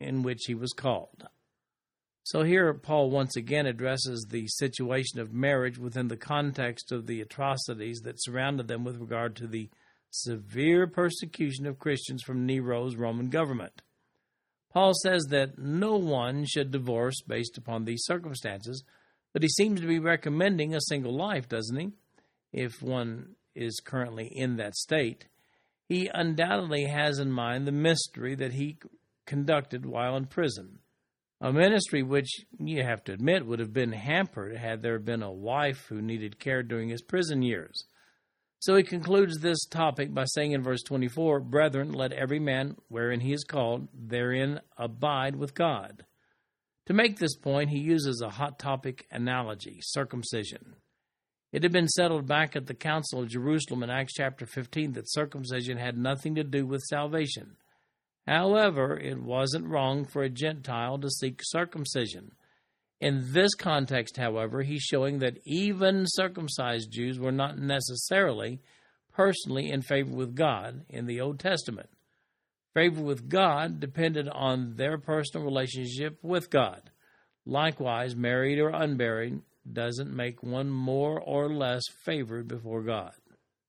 [0.00, 1.28] in which he was called.
[2.24, 7.22] So here, Paul once again addresses the situation of marriage within the context of the
[7.22, 9.70] atrocities that surrounded them with regard to the
[10.10, 13.82] severe persecution of Christians from Nero's Roman government.
[14.72, 18.84] Paul says that no one should divorce based upon these circumstances,
[19.32, 21.92] but he seems to be recommending a single life, doesn't he?
[22.52, 25.26] if one is currently in that state,
[25.88, 28.78] he undoubtedly has in mind the mystery that he
[29.26, 30.78] conducted while in prison.
[31.40, 35.32] A ministry which, you have to admit, would have been hampered had there been a
[35.32, 37.84] wife who needed care during his prison years.
[38.60, 43.20] So he concludes this topic by saying in verse 24, Brethren, let every man, wherein
[43.20, 46.04] he is called, therein abide with God.
[46.86, 50.74] To make this point, he uses a hot topic analogy, circumcision.
[51.52, 55.10] It had been settled back at the Council of Jerusalem in Acts chapter 15 that
[55.10, 57.56] circumcision had nothing to do with salvation.
[58.26, 62.32] However, it wasn't wrong for a Gentile to seek circumcision.
[63.00, 68.60] In this context, however, he's showing that even circumcised Jews were not necessarily
[69.12, 71.88] personally in favor with God in the Old Testament.
[72.74, 76.90] Favor with God depended on their personal relationship with God.
[77.46, 83.12] Likewise, married or unmarried doesn't make one more or less favored before God.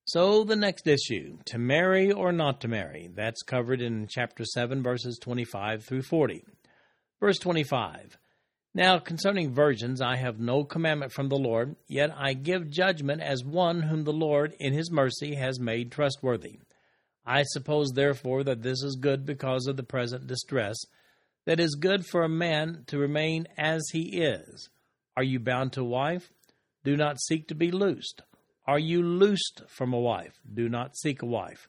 [0.05, 3.09] So, the next issue to marry or not to marry.
[3.13, 6.43] That's covered in chapter 7, verses 25 through 40.
[7.19, 8.17] Verse 25
[8.73, 13.43] Now, concerning virgins, I have no commandment from the Lord, yet I give judgment as
[13.43, 16.59] one whom the Lord in his mercy has made trustworthy.
[17.25, 20.77] I suppose, therefore, that this is good because of the present distress,
[21.45, 24.69] that is good for a man to remain as he is.
[25.17, 26.31] Are you bound to a wife?
[26.83, 28.21] Do not seek to be loosed.
[28.65, 30.39] Are you loosed from a wife?
[30.51, 31.67] Do not seek a wife.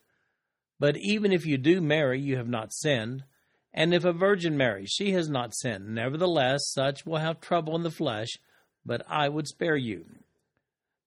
[0.78, 3.24] But even if you do marry, you have not sinned.
[3.74, 5.94] And if a virgin marries, she has not sinned.
[5.94, 8.28] Nevertheless, such will have trouble in the flesh,
[8.84, 10.04] but I would spare you.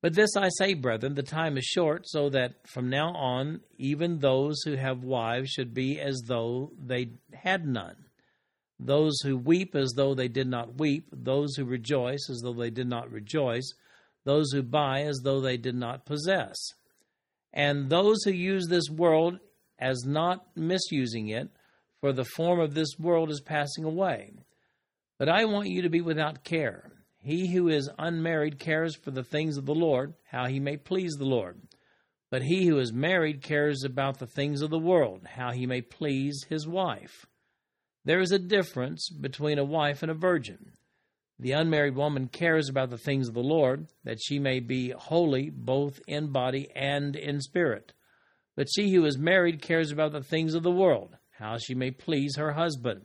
[0.01, 4.19] But this I say, brethren, the time is short, so that from now on, even
[4.19, 7.95] those who have wives should be as though they had none.
[8.80, 12.69] Those who weep as though they did not weep, those who rejoice as though they
[12.69, 13.73] did not rejoice,
[14.25, 16.56] those who buy as though they did not possess,
[17.54, 19.39] and those who use this world
[19.80, 21.49] as not misusing it,
[22.02, 24.34] for the form of this world is passing away.
[25.18, 26.92] But I want you to be without care
[27.26, 31.14] he who is unmarried cares for the things of the Lord, how he may please
[31.14, 31.60] the Lord.
[32.30, 35.82] But he who is married cares about the things of the world, how he may
[35.82, 37.26] please his wife.
[38.04, 40.74] There is a difference between a wife and a virgin.
[41.40, 45.50] The unmarried woman cares about the things of the Lord, that she may be holy
[45.50, 47.94] both in body and in spirit.
[48.56, 51.91] But she who is married cares about the things of the world, how she may
[51.91, 53.02] please her husband.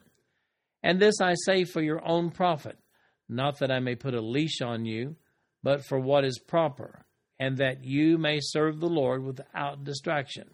[0.82, 2.78] And this I say for your own profit
[3.30, 5.14] not that I may put a leash on you,
[5.62, 7.06] but for what is proper,
[7.38, 10.48] and that you may serve the Lord without distraction.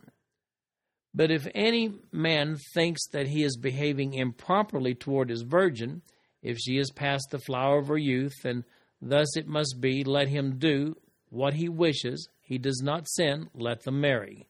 [1.15, 6.03] But if any man thinks that he is behaving improperly toward his virgin,
[6.43, 8.65] if she is past the flower of her youth, and
[9.01, 10.97] thus it must be, let him do
[11.31, 14.49] what he wishes, he does not sin, let them marry.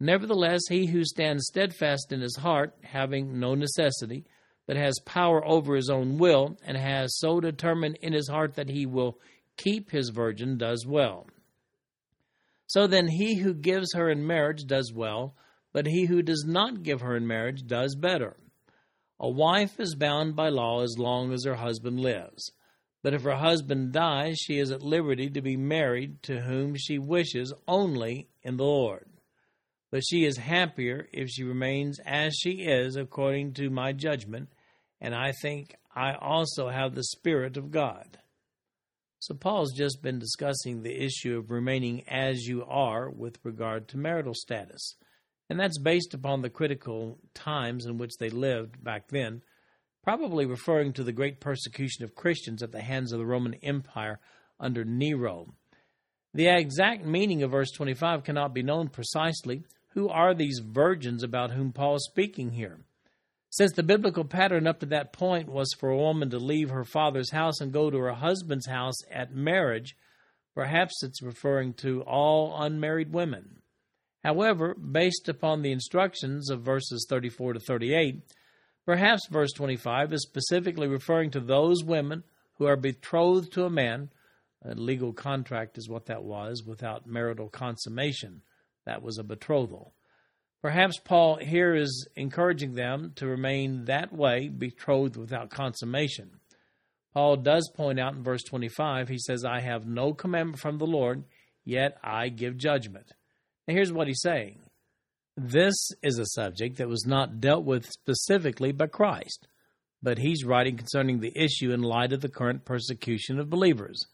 [0.00, 4.24] Nevertheless, he who stands steadfast in his heart, having no necessity,
[4.66, 8.68] but has power over his own will, and has so determined in his heart that
[8.68, 9.18] he will
[9.56, 11.26] keep his virgin, does well.
[12.66, 15.36] So then, he who gives her in marriage does well,
[15.72, 18.36] but he who does not give her in marriage does better.
[19.20, 22.50] A wife is bound by law as long as her husband lives.
[23.02, 26.98] But if her husband dies, she is at liberty to be married to whom she
[26.98, 29.06] wishes only in the Lord
[29.94, 34.48] but she is happier if she remains as she is according to my judgment,
[35.00, 38.18] and I think I also have the Spirit of God.
[39.20, 43.96] So, Paul's just been discussing the issue of remaining as you are with regard to
[43.96, 44.96] marital status.
[45.48, 49.42] And that's based upon the critical times in which they lived back then,
[50.02, 54.18] probably referring to the great persecution of Christians at the hands of the Roman Empire
[54.58, 55.54] under Nero.
[56.32, 59.62] The exact meaning of verse 25 cannot be known precisely,
[59.94, 62.80] who are these virgins about whom Paul is speaking here?
[63.50, 66.84] Since the biblical pattern up to that point was for a woman to leave her
[66.84, 69.94] father's house and go to her husband's house at marriage,
[70.54, 73.60] perhaps it's referring to all unmarried women.
[74.24, 78.22] However, based upon the instructions of verses 34 to 38,
[78.84, 82.24] perhaps verse 25 is specifically referring to those women
[82.58, 84.10] who are betrothed to a man.
[84.64, 88.42] A legal contract is what that was without marital consummation.
[88.86, 89.94] That was a betrothal.
[90.62, 96.40] Perhaps Paul here is encouraging them to remain that way, betrothed without consummation.
[97.12, 100.86] Paul does point out in verse 25, he says, I have no commandment from the
[100.86, 101.24] Lord,
[101.64, 103.12] yet I give judgment.
[103.68, 104.60] Now, here's what he's saying
[105.36, 109.48] this is a subject that was not dealt with specifically by Christ,
[110.02, 114.06] but he's writing concerning the issue in light of the current persecution of believers.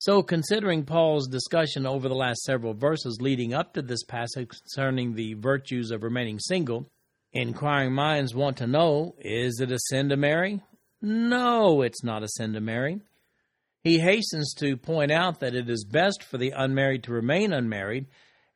[0.00, 5.14] So, considering Paul's discussion over the last several verses leading up to this passage concerning
[5.14, 6.86] the virtues of remaining single,
[7.32, 10.62] inquiring minds want to know is it a sin to marry?
[11.02, 13.00] No, it's not a sin to marry.
[13.82, 18.06] He hastens to point out that it is best for the unmarried to remain unmarried,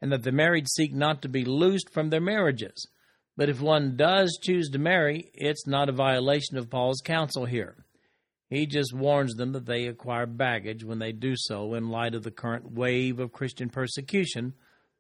[0.01, 2.87] and that the married seek not to be loosed from their marriages.
[3.37, 7.85] But if one does choose to marry, it's not a violation of Paul's counsel here.
[8.53, 12.23] He just warns them that they acquire baggage when they do so in light of
[12.23, 14.53] the current wave of Christian persecution,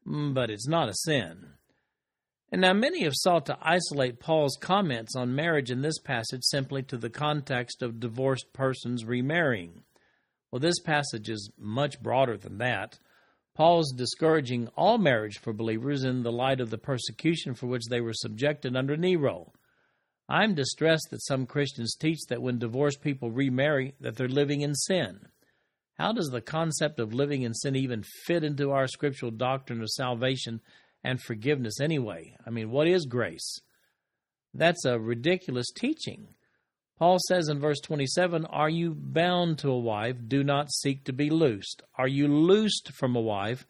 [0.08, 1.48] mm, but it's not a sin.
[2.50, 6.82] And now many have sought to isolate Paul's comments on marriage in this passage simply
[6.84, 9.82] to the context of divorced persons remarrying.
[10.50, 12.98] Well, this passage is much broader than that.
[13.54, 18.00] Paul's discouraging all marriage for believers in the light of the persecution for which they
[18.00, 19.52] were subjected under Nero.
[20.28, 24.74] I'm distressed that some Christians teach that when divorced people remarry that they're living in
[24.74, 25.20] sin.
[25.98, 29.90] How does the concept of living in sin even fit into our scriptural doctrine of
[29.90, 30.60] salvation
[31.04, 32.34] and forgiveness anyway?
[32.46, 33.60] I mean, what is grace?
[34.54, 36.28] That's a ridiculous teaching.
[36.98, 40.16] Paul says in verse 27 Are you bound to a wife?
[40.28, 41.82] Do not seek to be loosed.
[41.96, 43.66] Are you loosed from a wife?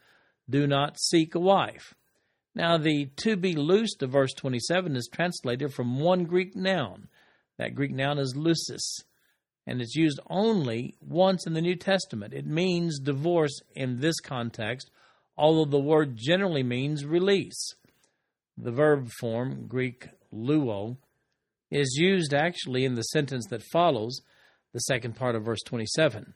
[0.49, 1.95] Do not seek a wife.
[2.55, 7.09] Now, the to be loosed of verse 27 is translated from one Greek noun.
[7.59, 9.05] That Greek noun is lusis,
[9.67, 12.35] and it's used only once in the New Testament.
[12.35, 14.91] It means divorce in this context,
[15.37, 17.75] although the word generally means release.
[18.59, 20.99] The verb form, Greek luo,
[21.71, 24.21] is used actually in the sentence that follows,
[24.75, 26.35] the second part of verse 27.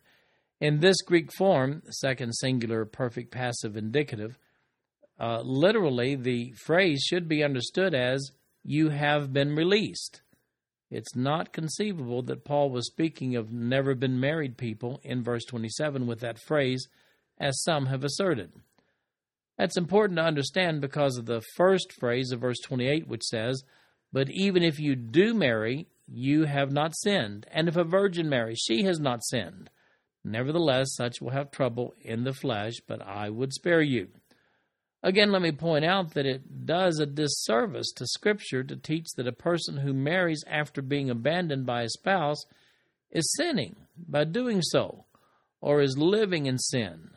[0.61, 4.39] In this Greek form, second singular perfect passive indicative,
[5.19, 8.31] uh, literally the phrase should be understood as,
[8.63, 10.23] You have been released.
[10.91, 16.07] It's not conceivable that Paul was speaking of never been married people in verse 27
[16.07, 16.89] with that phrase,
[17.39, 18.53] as some have asserted.
[19.59, 23.63] That's important to understand because of the first phrase of verse 28, which says,
[24.13, 27.47] but even if you do marry, you have not sinned.
[27.51, 29.71] And if a virgin marries, she has not sinned.
[30.25, 34.09] Nevertheless, such will have trouble in the flesh, but I would spare you.
[35.03, 39.29] Again, let me point out that it does a disservice to Scripture to teach that
[39.29, 42.45] a person who marries after being abandoned by a spouse
[43.11, 45.05] is sinning by doing so,
[45.61, 47.11] or is living in sin.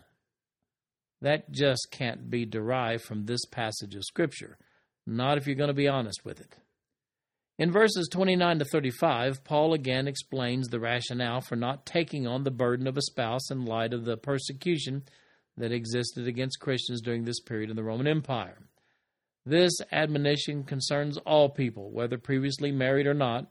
[1.22, 4.58] That just can't be derived from this passage of Scripture,
[5.06, 6.56] not if you're going to be honest with it.
[7.58, 12.52] In verses 29 to 35, Paul again explains the rationale for not taking on the
[12.52, 15.04] burden of a spouse in light of the persecution
[15.60, 18.58] that existed against Christians during this period in the Roman Empire.
[19.46, 23.46] This admonition concerns all people, whether previously married or not,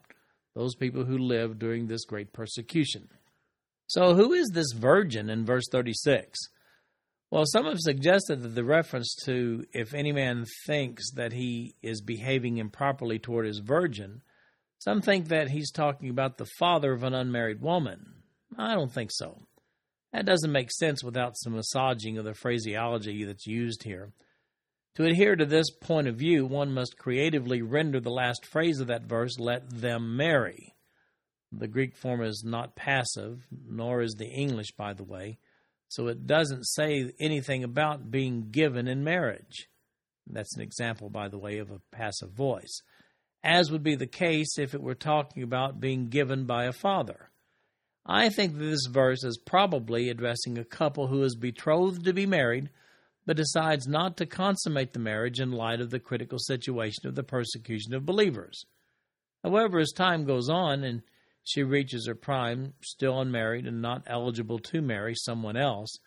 [0.54, 3.08] those people who lived during this great persecution.
[3.86, 6.38] So, who is this virgin in verse 36?
[7.30, 12.00] Well, some have suggested that the reference to if any man thinks that he is
[12.00, 14.22] behaving improperly toward his virgin,
[14.78, 18.22] some think that he's talking about the father of an unmarried woman.
[18.56, 19.47] I don't think so.
[20.12, 24.12] That doesn't make sense without some massaging of the phraseology that's used here.
[24.96, 28.88] To adhere to this point of view, one must creatively render the last phrase of
[28.88, 30.74] that verse, let them marry.
[31.52, 35.38] The Greek form is not passive, nor is the English, by the way.
[35.88, 39.68] So it doesn't say anything about being given in marriage.
[40.26, 42.82] That's an example, by the way, of a passive voice,
[43.42, 47.30] as would be the case if it were talking about being given by a father.
[48.10, 52.24] I think that this verse is probably addressing a couple who is betrothed to be
[52.24, 52.70] married,
[53.26, 57.22] but decides not to consummate the marriage in light of the critical situation of the
[57.22, 58.64] persecution of believers.
[59.44, 61.02] However, as time goes on and
[61.44, 65.98] she reaches her prime, still unmarried and not eligible to marry someone else,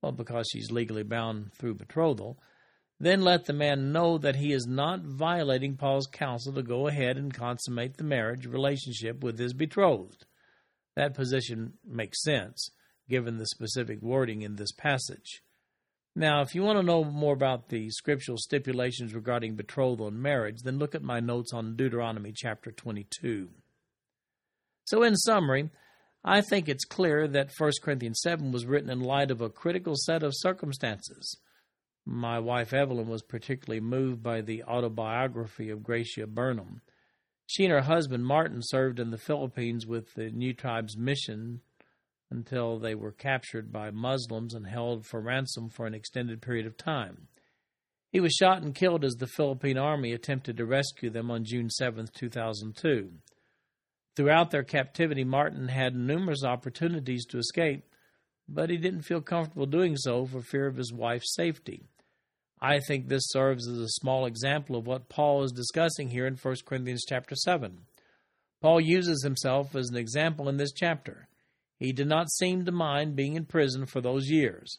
[0.00, 2.38] well, because she's legally bound through betrothal,
[2.98, 7.18] then let the man know that he is not violating Paul's counsel to go ahead
[7.18, 10.24] and consummate the marriage relationship with his betrothed.
[10.96, 12.70] That position makes sense,
[13.08, 15.42] given the specific wording in this passage.
[16.14, 20.62] Now, if you want to know more about the scriptural stipulations regarding betrothal and marriage,
[20.62, 23.48] then look at my notes on Deuteronomy chapter 22.
[24.84, 25.70] So, in summary,
[26.22, 29.96] I think it's clear that 1 Corinthians 7 was written in light of a critical
[29.96, 31.38] set of circumstances.
[32.04, 36.82] My wife Evelyn was particularly moved by the autobiography of Gracia Burnham.
[37.52, 41.60] She and her husband Martin served in the Philippines with the New Tribes Mission
[42.30, 46.78] until they were captured by Muslims and held for ransom for an extended period of
[46.78, 47.28] time.
[48.10, 51.68] He was shot and killed as the Philippine Army attempted to rescue them on June
[51.68, 53.10] 7, 2002.
[54.16, 57.84] Throughout their captivity, Martin had numerous opportunities to escape,
[58.48, 61.90] but he didn't feel comfortable doing so for fear of his wife's safety.
[62.64, 66.36] I think this serves as a small example of what Paul is discussing here in
[66.36, 67.80] 1 Corinthians chapter 7.
[68.60, 71.26] Paul uses himself as an example in this chapter.
[71.80, 74.78] He did not seem to mind being in prison for those years.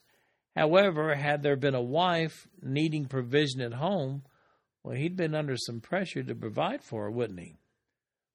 [0.56, 4.24] However, had there been a wife needing provision at home,
[4.82, 7.58] well, he'd been under some pressure to provide for her, wouldn't he?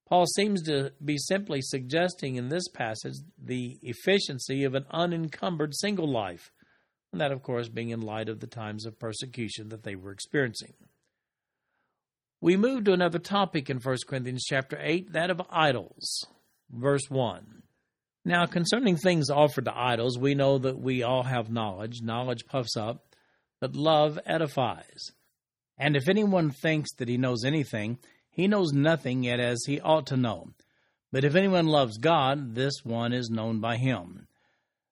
[0.07, 6.11] Paul seems to be simply suggesting in this passage the efficiency of an unencumbered single
[6.11, 6.51] life,
[7.13, 10.13] and that, of course, being in light of the times of persecution that they were
[10.13, 10.75] experiencing.
[12.41, 16.25] We move to another topic in 1 Corinthians chapter 8, that of idols.
[16.71, 17.63] Verse 1.
[18.25, 22.03] Now, concerning things offered to idols, we know that we all have knowledge.
[22.03, 23.17] Knowledge puffs up,
[23.61, 25.13] but love edifies.
[25.79, 27.99] And if anyone thinks that he knows anything,
[28.31, 30.51] he knows nothing yet as he ought to know.
[31.11, 34.28] But if anyone loves God, this one is known by him.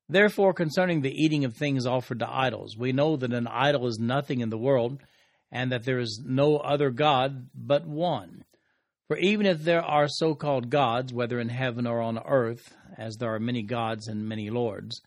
[0.08, 3.98] Therefore, concerning the eating of things offered to idols, we know that an idol is
[3.98, 5.02] nothing in the world,
[5.50, 8.44] and that there is no other God but one.
[9.08, 13.16] For even if there are so called gods, whether in heaven or on earth, as
[13.16, 15.00] there are many gods and many lords,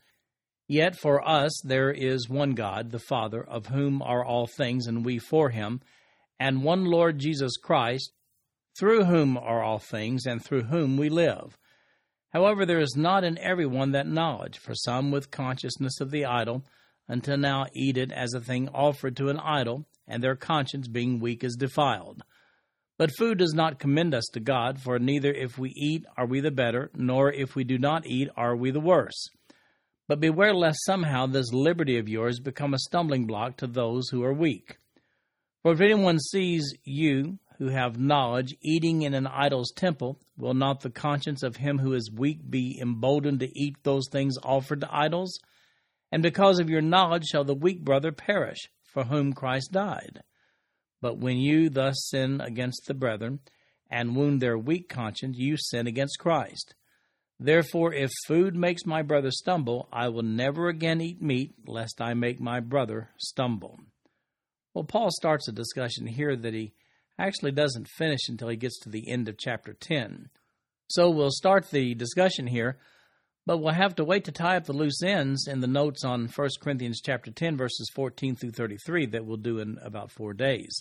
[0.68, 5.04] yet for us there is one God, the Father, of whom are all things, and
[5.04, 5.80] we for him,
[6.38, 8.12] and one Lord Jesus Christ,
[8.78, 11.58] through whom are all things, and through whom we live.
[12.30, 16.24] However, there is not in every one that knowledge, for some with consciousness of the
[16.24, 16.64] idol,
[17.08, 21.18] until now eat it as a thing offered to an idol, and their conscience being
[21.18, 22.22] weak is defiled.
[22.98, 26.40] But food does not commend us to God, for neither if we eat are we
[26.40, 29.28] the better, nor if we do not eat are we the worse.
[30.06, 34.22] But beware lest somehow this liberty of yours become a stumbling block to those who
[34.22, 34.76] are weak.
[35.62, 40.80] For if anyone sees you, who have knowledge, eating in an idol's temple, will not
[40.80, 44.88] the conscience of him who is weak be emboldened to eat those things offered to
[44.90, 45.38] idols?
[46.10, 50.22] And because of your knowledge shall the weak brother perish for whom Christ died.
[51.02, 53.40] But when you thus sin against the brethren,
[53.90, 56.74] and wound their weak conscience, you sin against Christ.
[57.38, 62.14] Therefore, if food makes my brother stumble, I will never again eat meat, lest I
[62.14, 63.80] make my brother stumble.
[64.72, 66.72] Well, Paul starts a discussion here that he
[67.20, 70.28] actually doesn't finish until he gets to the end of chapter 10.
[70.88, 72.78] So we'll start the discussion here
[73.46, 76.28] but we'll have to wait to tie up the loose ends in the notes on
[76.28, 80.72] 1 Corinthians chapter 10 verses 14 through 33 that we'll do in about 4 days.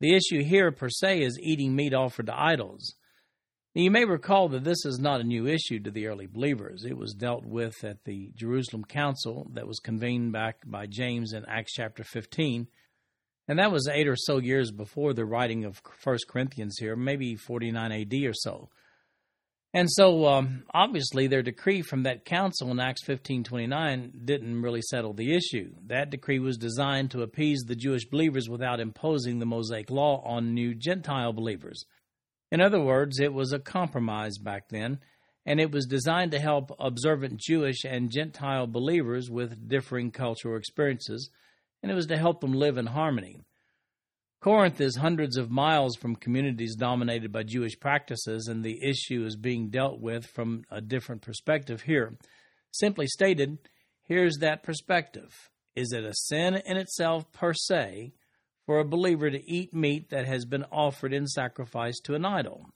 [0.00, 2.94] The issue here per se is eating meat offered to idols.
[3.74, 6.84] Now, you may recall that this is not a new issue to the early believers.
[6.84, 11.44] It was dealt with at the Jerusalem Council that was convened back by James in
[11.46, 12.66] Acts chapter 15.
[13.48, 17.34] And that was eight or so years before the writing of 1 Corinthians here, maybe
[17.34, 18.68] 49 AD or so.
[19.72, 25.12] And so, um, obviously, their decree from that council in Acts 15:29 didn't really settle
[25.12, 25.76] the issue.
[25.86, 30.54] That decree was designed to appease the Jewish believers without imposing the Mosaic law on
[30.54, 31.84] new Gentile believers.
[32.50, 34.98] In other words, it was a compromise back then,
[35.46, 41.30] and it was designed to help observant Jewish and Gentile believers with differing cultural experiences,
[41.82, 43.40] and it was to help them live in harmony.
[44.40, 49.36] Corinth is hundreds of miles from communities dominated by Jewish practices, and the issue is
[49.36, 52.16] being dealt with from a different perspective here.
[52.72, 53.58] Simply stated,
[54.02, 55.50] here's that perspective.
[55.76, 58.14] Is it a sin in itself per se
[58.64, 62.66] for a believer to eat meat that has been offered in sacrifice to an idol?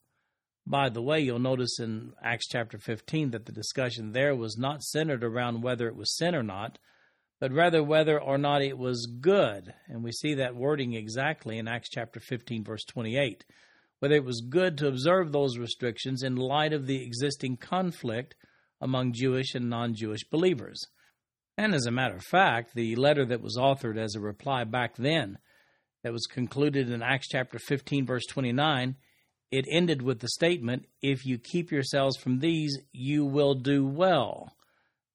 [0.66, 4.82] By the way, you'll notice in Acts chapter 15 that the discussion there was not
[4.82, 6.78] centered around whether it was sin or not,
[7.41, 9.74] but rather whether or not it was good.
[9.89, 13.45] And we see that wording exactly in Acts chapter 15, verse 28.
[13.99, 18.35] Whether it was good to observe those restrictions in light of the existing conflict
[18.80, 20.87] among Jewish and non Jewish believers.
[21.57, 24.97] And as a matter of fact, the letter that was authored as a reply back
[24.97, 25.39] then,
[26.03, 28.97] that was concluded in Acts chapter 15, verse 29,
[29.51, 34.53] it ended with the statement, If you keep yourselves from these, you will do well.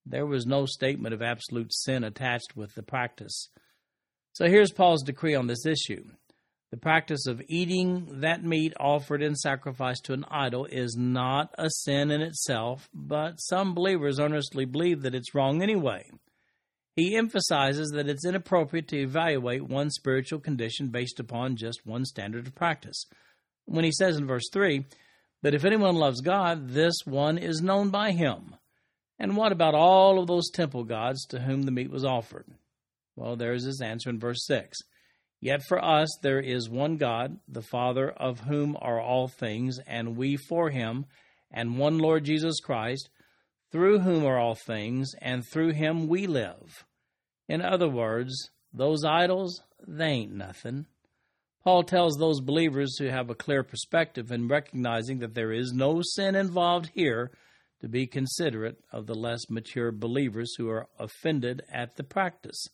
[0.09, 3.49] There was no statement of absolute sin attached with the practice.
[4.33, 6.03] So here's Paul's decree on this issue.
[6.71, 11.69] The practice of eating that meat offered in sacrifice to an idol is not a
[11.69, 16.09] sin in itself, but some believers earnestly believe that it's wrong anyway.
[16.95, 22.47] He emphasizes that it's inappropriate to evaluate one's spiritual condition based upon just one standard
[22.47, 23.05] of practice.
[23.65, 24.85] When he says in verse 3,
[25.43, 28.55] But if anyone loves God, this one is known by him.
[29.19, 32.45] And what about all of those temple gods to whom the meat was offered?
[33.15, 34.77] Well, there's his answer in verse 6.
[35.41, 40.15] Yet for us there is one God, the Father, of whom are all things, and
[40.15, 41.05] we for him,
[41.51, 43.09] and one Lord Jesus Christ,
[43.71, 46.85] through whom are all things, and through him we live.
[47.47, 50.85] In other words, those idols, they ain't nothing.
[51.63, 56.01] Paul tells those believers who have a clear perspective in recognizing that there is no
[56.01, 57.31] sin involved here
[57.81, 62.67] to be considerate of the less mature believers who are offended at the practice.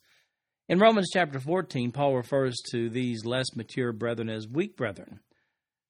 [0.68, 5.20] In Romans chapter 14, Paul refers to these less mature brethren as weak brethren.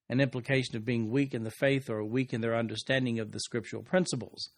[0.07, 3.39] an implication of being weak in the faith or weak in their understanding of the
[3.39, 4.49] scriptural principles.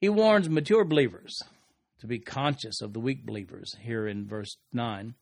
[0.00, 1.36] He warns mature believers
[1.98, 5.14] to be conscious of the weak believers here in verse 9.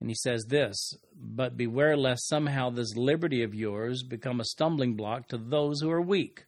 [0.00, 4.94] And he says this But beware lest somehow this liberty of yours become a stumbling
[4.94, 6.44] block to those who are weak.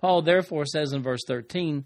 [0.00, 1.84] Paul therefore says in verse 13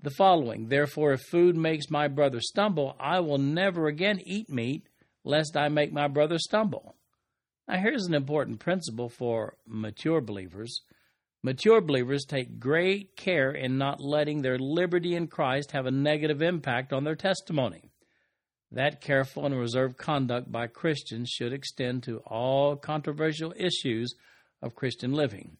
[0.00, 4.88] the following Therefore, if food makes my brother stumble, I will never again eat meat,
[5.24, 6.96] lest I make my brother stumble.
[7.68, 10.82] Now, here's an important principle for mature believers.
[11.42, 16.42] Mature believers take great care in not letting their liberty in Christ have a negative
[16.42, 17.90] impact on their testimony.
[18.72, 24.14] That careful and reserved conduct by Christians should extend to all controversial issues
[24.60, 25.58] of Christian living.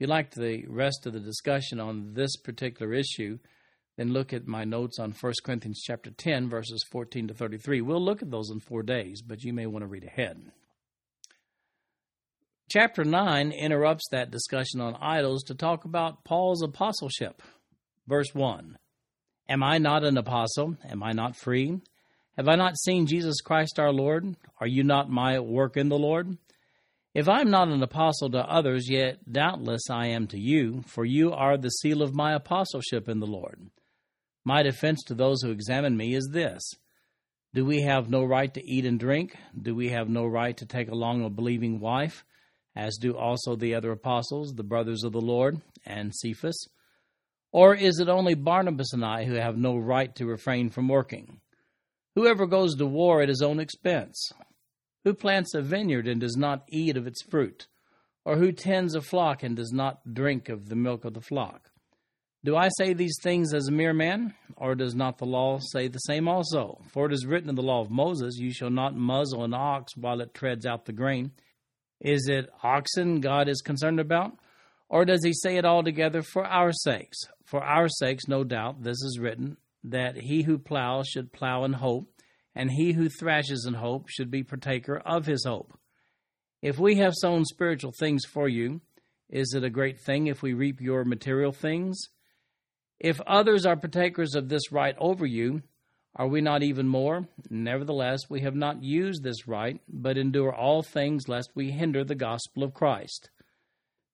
[0.00, 3.38] If you like the rest of the discussion on this particular issue,
[3.98, 7.82] then look at my notes on 1 Corinthians chapter 10 verses 14 to 33.
[7.82, 10.40] We'll look at those in 4 days, but you may want to read ahead.
[12.70, 17.42] Chapter 9 interrupts that discussion on idols to talk about Paul's apostleship.
[18.08, 18.78] Verse 1
[19.50, 20.78] Am I not an apostle?
[20.88, 21.78] Am I not free?
[22.38, 24.34] Have I not seen Jesus Christ our Lord?
[24.62, 26.38] Are you not my work in the Lord?
[27.12, 31.04] If I am not an apostle to others, yet doubtless I am to you, for
[31.04, 33.70] you are the seal of my apostleship in the Lord.
[34.44, 36.62] My defense to those who examine me is this
[37.52, 39.36] Do we have no right to eat and drink?
[39.60, 42.24] Do we have no right to take along a believing wife,
[42.76, 46.68] as do also the other apostles, the brothers of the Lord, and Cephas?
[47.50, 51.40] Or is it only Barnabas and I who have no right to refrain from working?
[52.14, 54.30] Whoever goes to war at his own expense?
[55.04, 57.66] Who plants a vineyard and does not eat of its fruit?
[58.24, 61.70] Or who tends a flock and does not drink of the milk of the flock?
[62.44, 64.34] Do I say these things as a mere man?
[64.56, 66.80] Or does not the law say the same also?
[66.92, 69.96] For it is written in the law of Moses, You shall not muzzle an ox
[69.96, 71.32] while it treads out the grain.
[72.00, 74.32] Is it oxen God is concerned about?
[74.88, 77.18] Or does he say it altogether for our sakes?
[77.44, 81.74] For our sakes, no doubt, this is written, that he who plows should plow in
[81.74, 82.10] hope,
[82.54, 85.78] and he who thrashes in hope should be partaker of his hope.
[86.62, 88.80] If we have sown spiritual things for you,
[89.28, 91.98] is it a great thing if we reap your material things?
[92.98, 95.62] If others are partakers of this right over you,
[96.16, 97.28] are we not even more?
[97.48, 102.16] Nevertheless, we have not used this right, but endure all things lest we hinder the
[102.16, 103.30] gospel of Christ.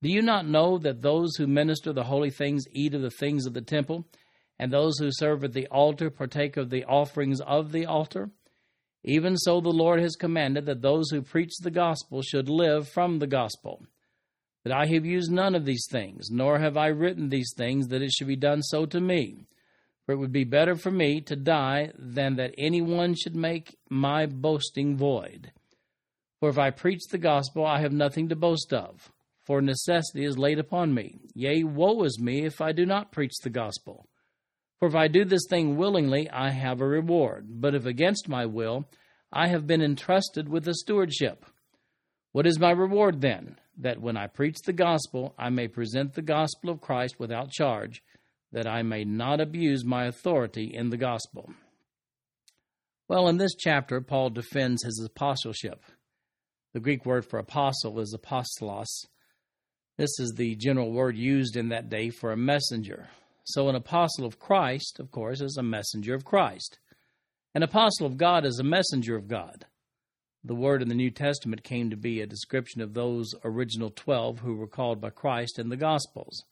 [0.02, 3.46] Do you not know that those who minister the holy things eat of the things
[3.46, 4.06] of the temple?
[4.58, 8.30] And those who serve at the altar partake of the offerings of the altar.
[9.04, 13.18] Even so, the Lord has commanded that those who preach the gospel should live from
[13.18, 13.84] the gospel.
[14.64, 18.02] But I have used none of these things, nor have I written these things that
[18.02, 19.46] it should be done so to me.
[20.04, 23.76] For it would be better for me to die than that any one should make
[23.88, 25.52] my boasting void.
[26.40, 29.12] For if I preach the gospel, I have nothing to boast of,
[29.44, 31.20] for necessity is laid upon me.
[31.34, 34.08] Yea, woe is me if I do not preach the gospel.
[34.78, 37.46] For if I do this thing willingly, I have a reward.
[37.60, 38.88] But if against my will,
[39.32, 41.44] I have been entrusted with a stewardship.
[42.32, 43.56] What is my reward then?
[43.78, 48.02] That when I preach the gospel, I may present the gospel of Christ without charge,
[48.52, 51.50] that I may not abuse my authority in the gospel.
[53.08, 55.82] Well, in this chapter, Paul defends his apostleship.
[56.74, 59.06] The Greek word for apostle is apostolos.
[59.96, 63.08] This is the general word used in that day for a messenger.
[63.48, 66.80] So, an apostle of Christ, of course, is a messenger of Christ.
[67.54, 69.66] An apostle of God is a messenger of God.
[70.42, 74.40] The word in the New Testament came to be a description of those original twelve
[74.40, 76.42] who were called by Christ in the Gospels.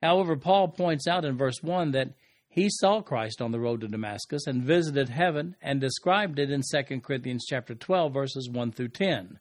[0.00, 2.10] However, Paul points out in verse 1 that
[2.48, 6.62] he saw Christ on the road to Damascus and visited heaven and described it in
[6.62, 9.40] 2 Corinthians chapter 12 verses 1 through 10.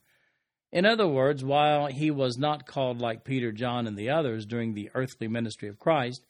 [0.72, 4.74] In other words, while he was not called like Peter, John, and the others during
[4.74, 6.26] the earthly ministry of Christ,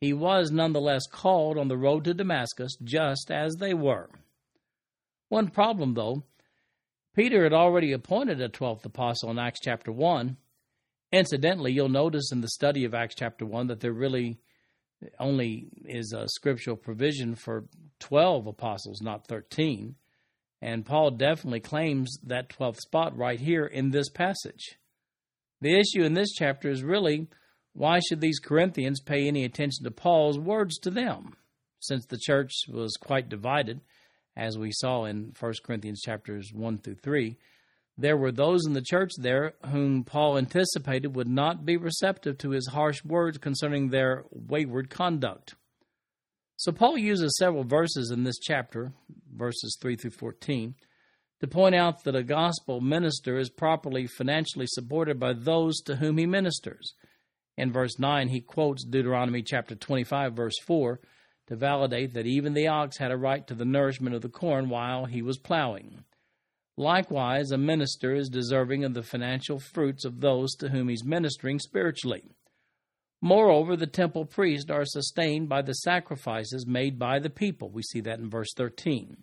[0.00, 4.08] he was nonetheless called on the road to Damascus just as they were.
[5.28, 6.24] One problem, though,
[7.14, 10.36] Peter had already appointed a 12th apostle in Acts chapter 1.
[11.12, 14.38] Incidentally, you'll notice in the study of Acts chapter 1 that there really
[15.18, 17.64] only is a scriptural provision for
[18.00, 19.96] 12 apostles, not 13.
[20.62, 24.78] And Paul definitely claims that 12th spot right here in this passage.
[25.60, 27.28] The issue in this chapter is really
[27.72, 31.36] why should these Corinthians pay any attention to Paul's words to them?
[31.80, 33.80] Since the church was quite divided,
[34.36, 37.36] as we saw in 1 Corinthians chapters 1 through 3,
[37.96, 42.50] there were those in the church there whom Paul anticipated would not be receptive to
[42.50, 45.54] his harsh words concerning their wayward conduct.
[46.56, 48.92] So Paul uses several verses in this chapter,
[49.34, 50.74] verses 3 through 14,
[51.40, 56.18] to point out that a gospel minister is properly financially supported by those to whom
[56.18, 56.94] he ministers.
[57.60, 60.98] In verse 9, he quotes Deuteronomy chapter 25, verse 4,
[61.48, 64.70] to validate that even the ox had a right to the nourishment of the corn
[64.70, 66.04] while he was plowing.
[66.78, 71.58] Likewise, a minister is deserving of the financial fruits of those to whom he's ministering
[71.58, 72.30] spiritually.
[73.20, 77.68] Moreover, the temple priests are sustained by the sacrifices made by the people.
[77.68, 79.18] We see that in verse 13.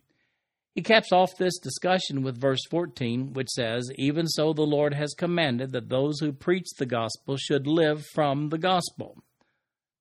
[0.78, 5.16] He caps off this discussion with verse 14, which says, Even so the Lord has
[5.16, 9.18] commanded that those who preach the gospel should live from the gospel.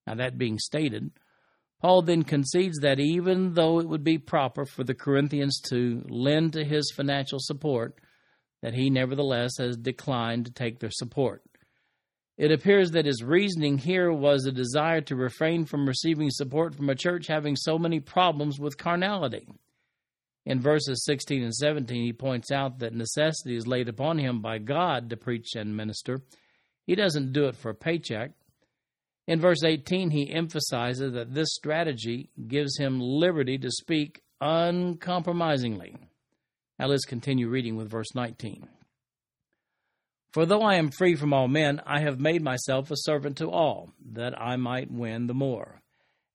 [0.06, 1.12] Now, that being stated,
[1.80, 6.52] Paul then concedes that even though it would be proper for the Corinthians to lend
[6.52, 7.98] to his financial support,
[8.60, 11.42] that he nevertheless has declined to take their support.
[12.36, 16.90] It appears that his reasoning here was a desire to refrain from receiving support from
[16.90, 19.48] a church having so many problems with carnality.
[20.46, 24.58] In verses 16 and 17, he points out that necessity is laid upon him by
[24.58, 26.22] God to preach and minister.
[26.86, 28.30] He doesn't do it for a paycheck.
[29.26, 35.96] In verse 18, he emphasizes that this strategy gives him liberty to speak uncompromisingly.
[36.78, 38.68] Now let's continue reading with verse 19.
[40.32, 43.50] For though I am free from all men, I have made myself a servant to
[43.50, 45.80] all, that I might win the more.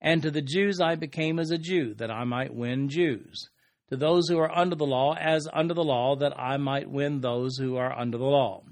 [0.01, 3.47] And to the Jews I became as a Jew, that I might win Jews.
[3.91, 7.19] To those who are under the law, as under the law, that I might win
[7.19, 8.63] those who are under the law.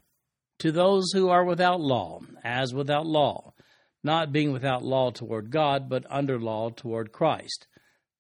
[0.59, 3.53] To those who are without law, as without law,
[4.01, 7.67] not being without law toward God, but under law toward Christ,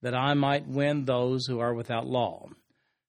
[0.01, 2.49] that I might win those who are without law.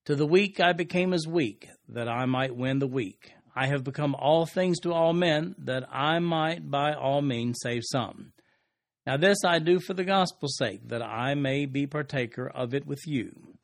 [0.05, 3.33] To the weak I became as weak, that I might win the weak.
[3.57, 7.83] I have become all things to all men, that I might by all means save
[7.91, 8.35] some.
[9.05, 12.87] Now this I do for the gospel's sake, that I may be partaker of it
[12.87, 13.57] with you.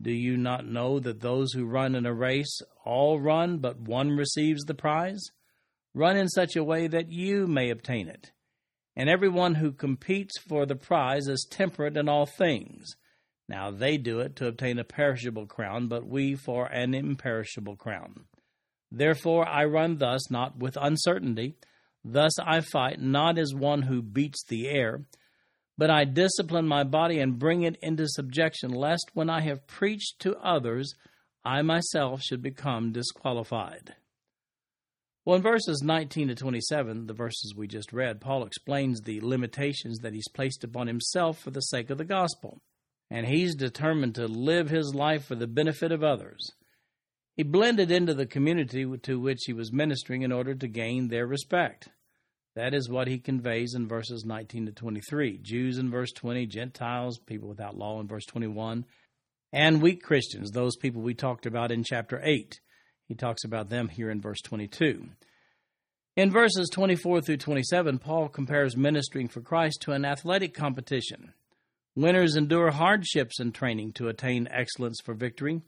[0.00, 4.10] Do you not know that those who run in a race all run, but one
[4.10, 5.20] receives the prize?
[5.92, 8.30] Run in such a way that you may obtain it.
[8.94, 12.94] And everyone who competes for the prize is temperate in all things.
[13.48, 18.24] Now they do it to obtain a perishable crown, but we for an imperishable crown.
[18.92, 21.56] Therefore I run thus, not with uncertainty.
[22.04, 25.02] Thus I fight, not as one who beats the air,
[25.78, 30.18] but I discipline my body and bring it into subjection, lest when I have preached
[30.20, 30.94] to others,
[31.44, 33.94] I myself should become disqualified.
[35.24, 39.98] Well, in verses 19 to 27, the verses we just read, Paul explains the limitations
[40.00, 42.60] that he's placed upon himself for the sake of the gospel,
[43.08, 46.50] and he's determined to live his life for the benefit of others.
[47.36, 51.26] He blended into the community to which he was ministering in order to gain their
[51.26, 51.88] respect.
[52.54, 55.38] That is what he conveys in verses 19 to 23.
[55.42, 58.84] Jews in verse 20, Gentiles, people without law in verse 21,
[59.52, 62.60] and weak Christians, those people we talked about in chapter 8.
[63.06, 65.08] He talks about them here in verse 22.
[66.16, 71.32] In verses 24 through 27, Paul compares ministering for Christ to an athletic competition.
[71.94, 75.62] Winners endure hardships in training to attain excellence for victory.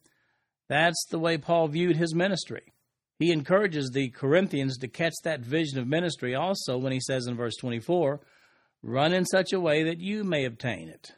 [0.68, 2.72] That's the way Paul viewed his ministry.
[3.21, 7.37] He encourages the Corinthians to catch that vision of ministry also when he says in
[7.37, 8.18] verse 24,
[8.83, 11.12] Run in such a way that you may obtain it.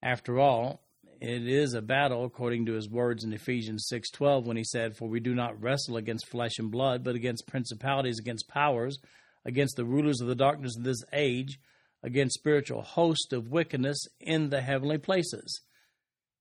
[0.00, 0.82] After all,
[1.20, 5.08] it is a battle according to his words in Ephesians 6:12 when he said for
[5.08, 8.96] we do not wrestle against flesh and blood but against principalities against powers
[9.44, 11.58] against the rulers of the darkness of this age
[12.04, 15.60] against spiritual hosts of wickedness in the heavenly places.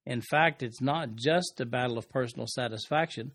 [0.05, 3.33] In fact, it's not just a battle of personal satisfaction,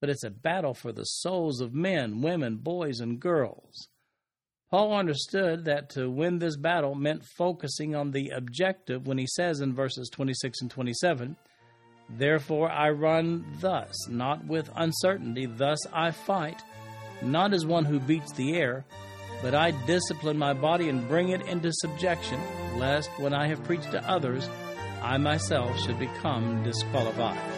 [0.00, 3.88] but it's a battle for the souls of men, women, boys, and girls.
[4.70, 9.60] Paul understood that to win this battle meant focusing on the objective when he says
[9.60, 11.36] in verses 26 and 27,
[12.10, 16.62] Therefore I run thus, not with uncertainty, thus I fight,
[17.22, 18.84] not as one who beats the air,
[19.42, 22.40] but I discipline my body and bring it into subjection,
[22.76, 24.48] lest when I have preached to others,
[25.02, 27.57] I myself should become disqualified.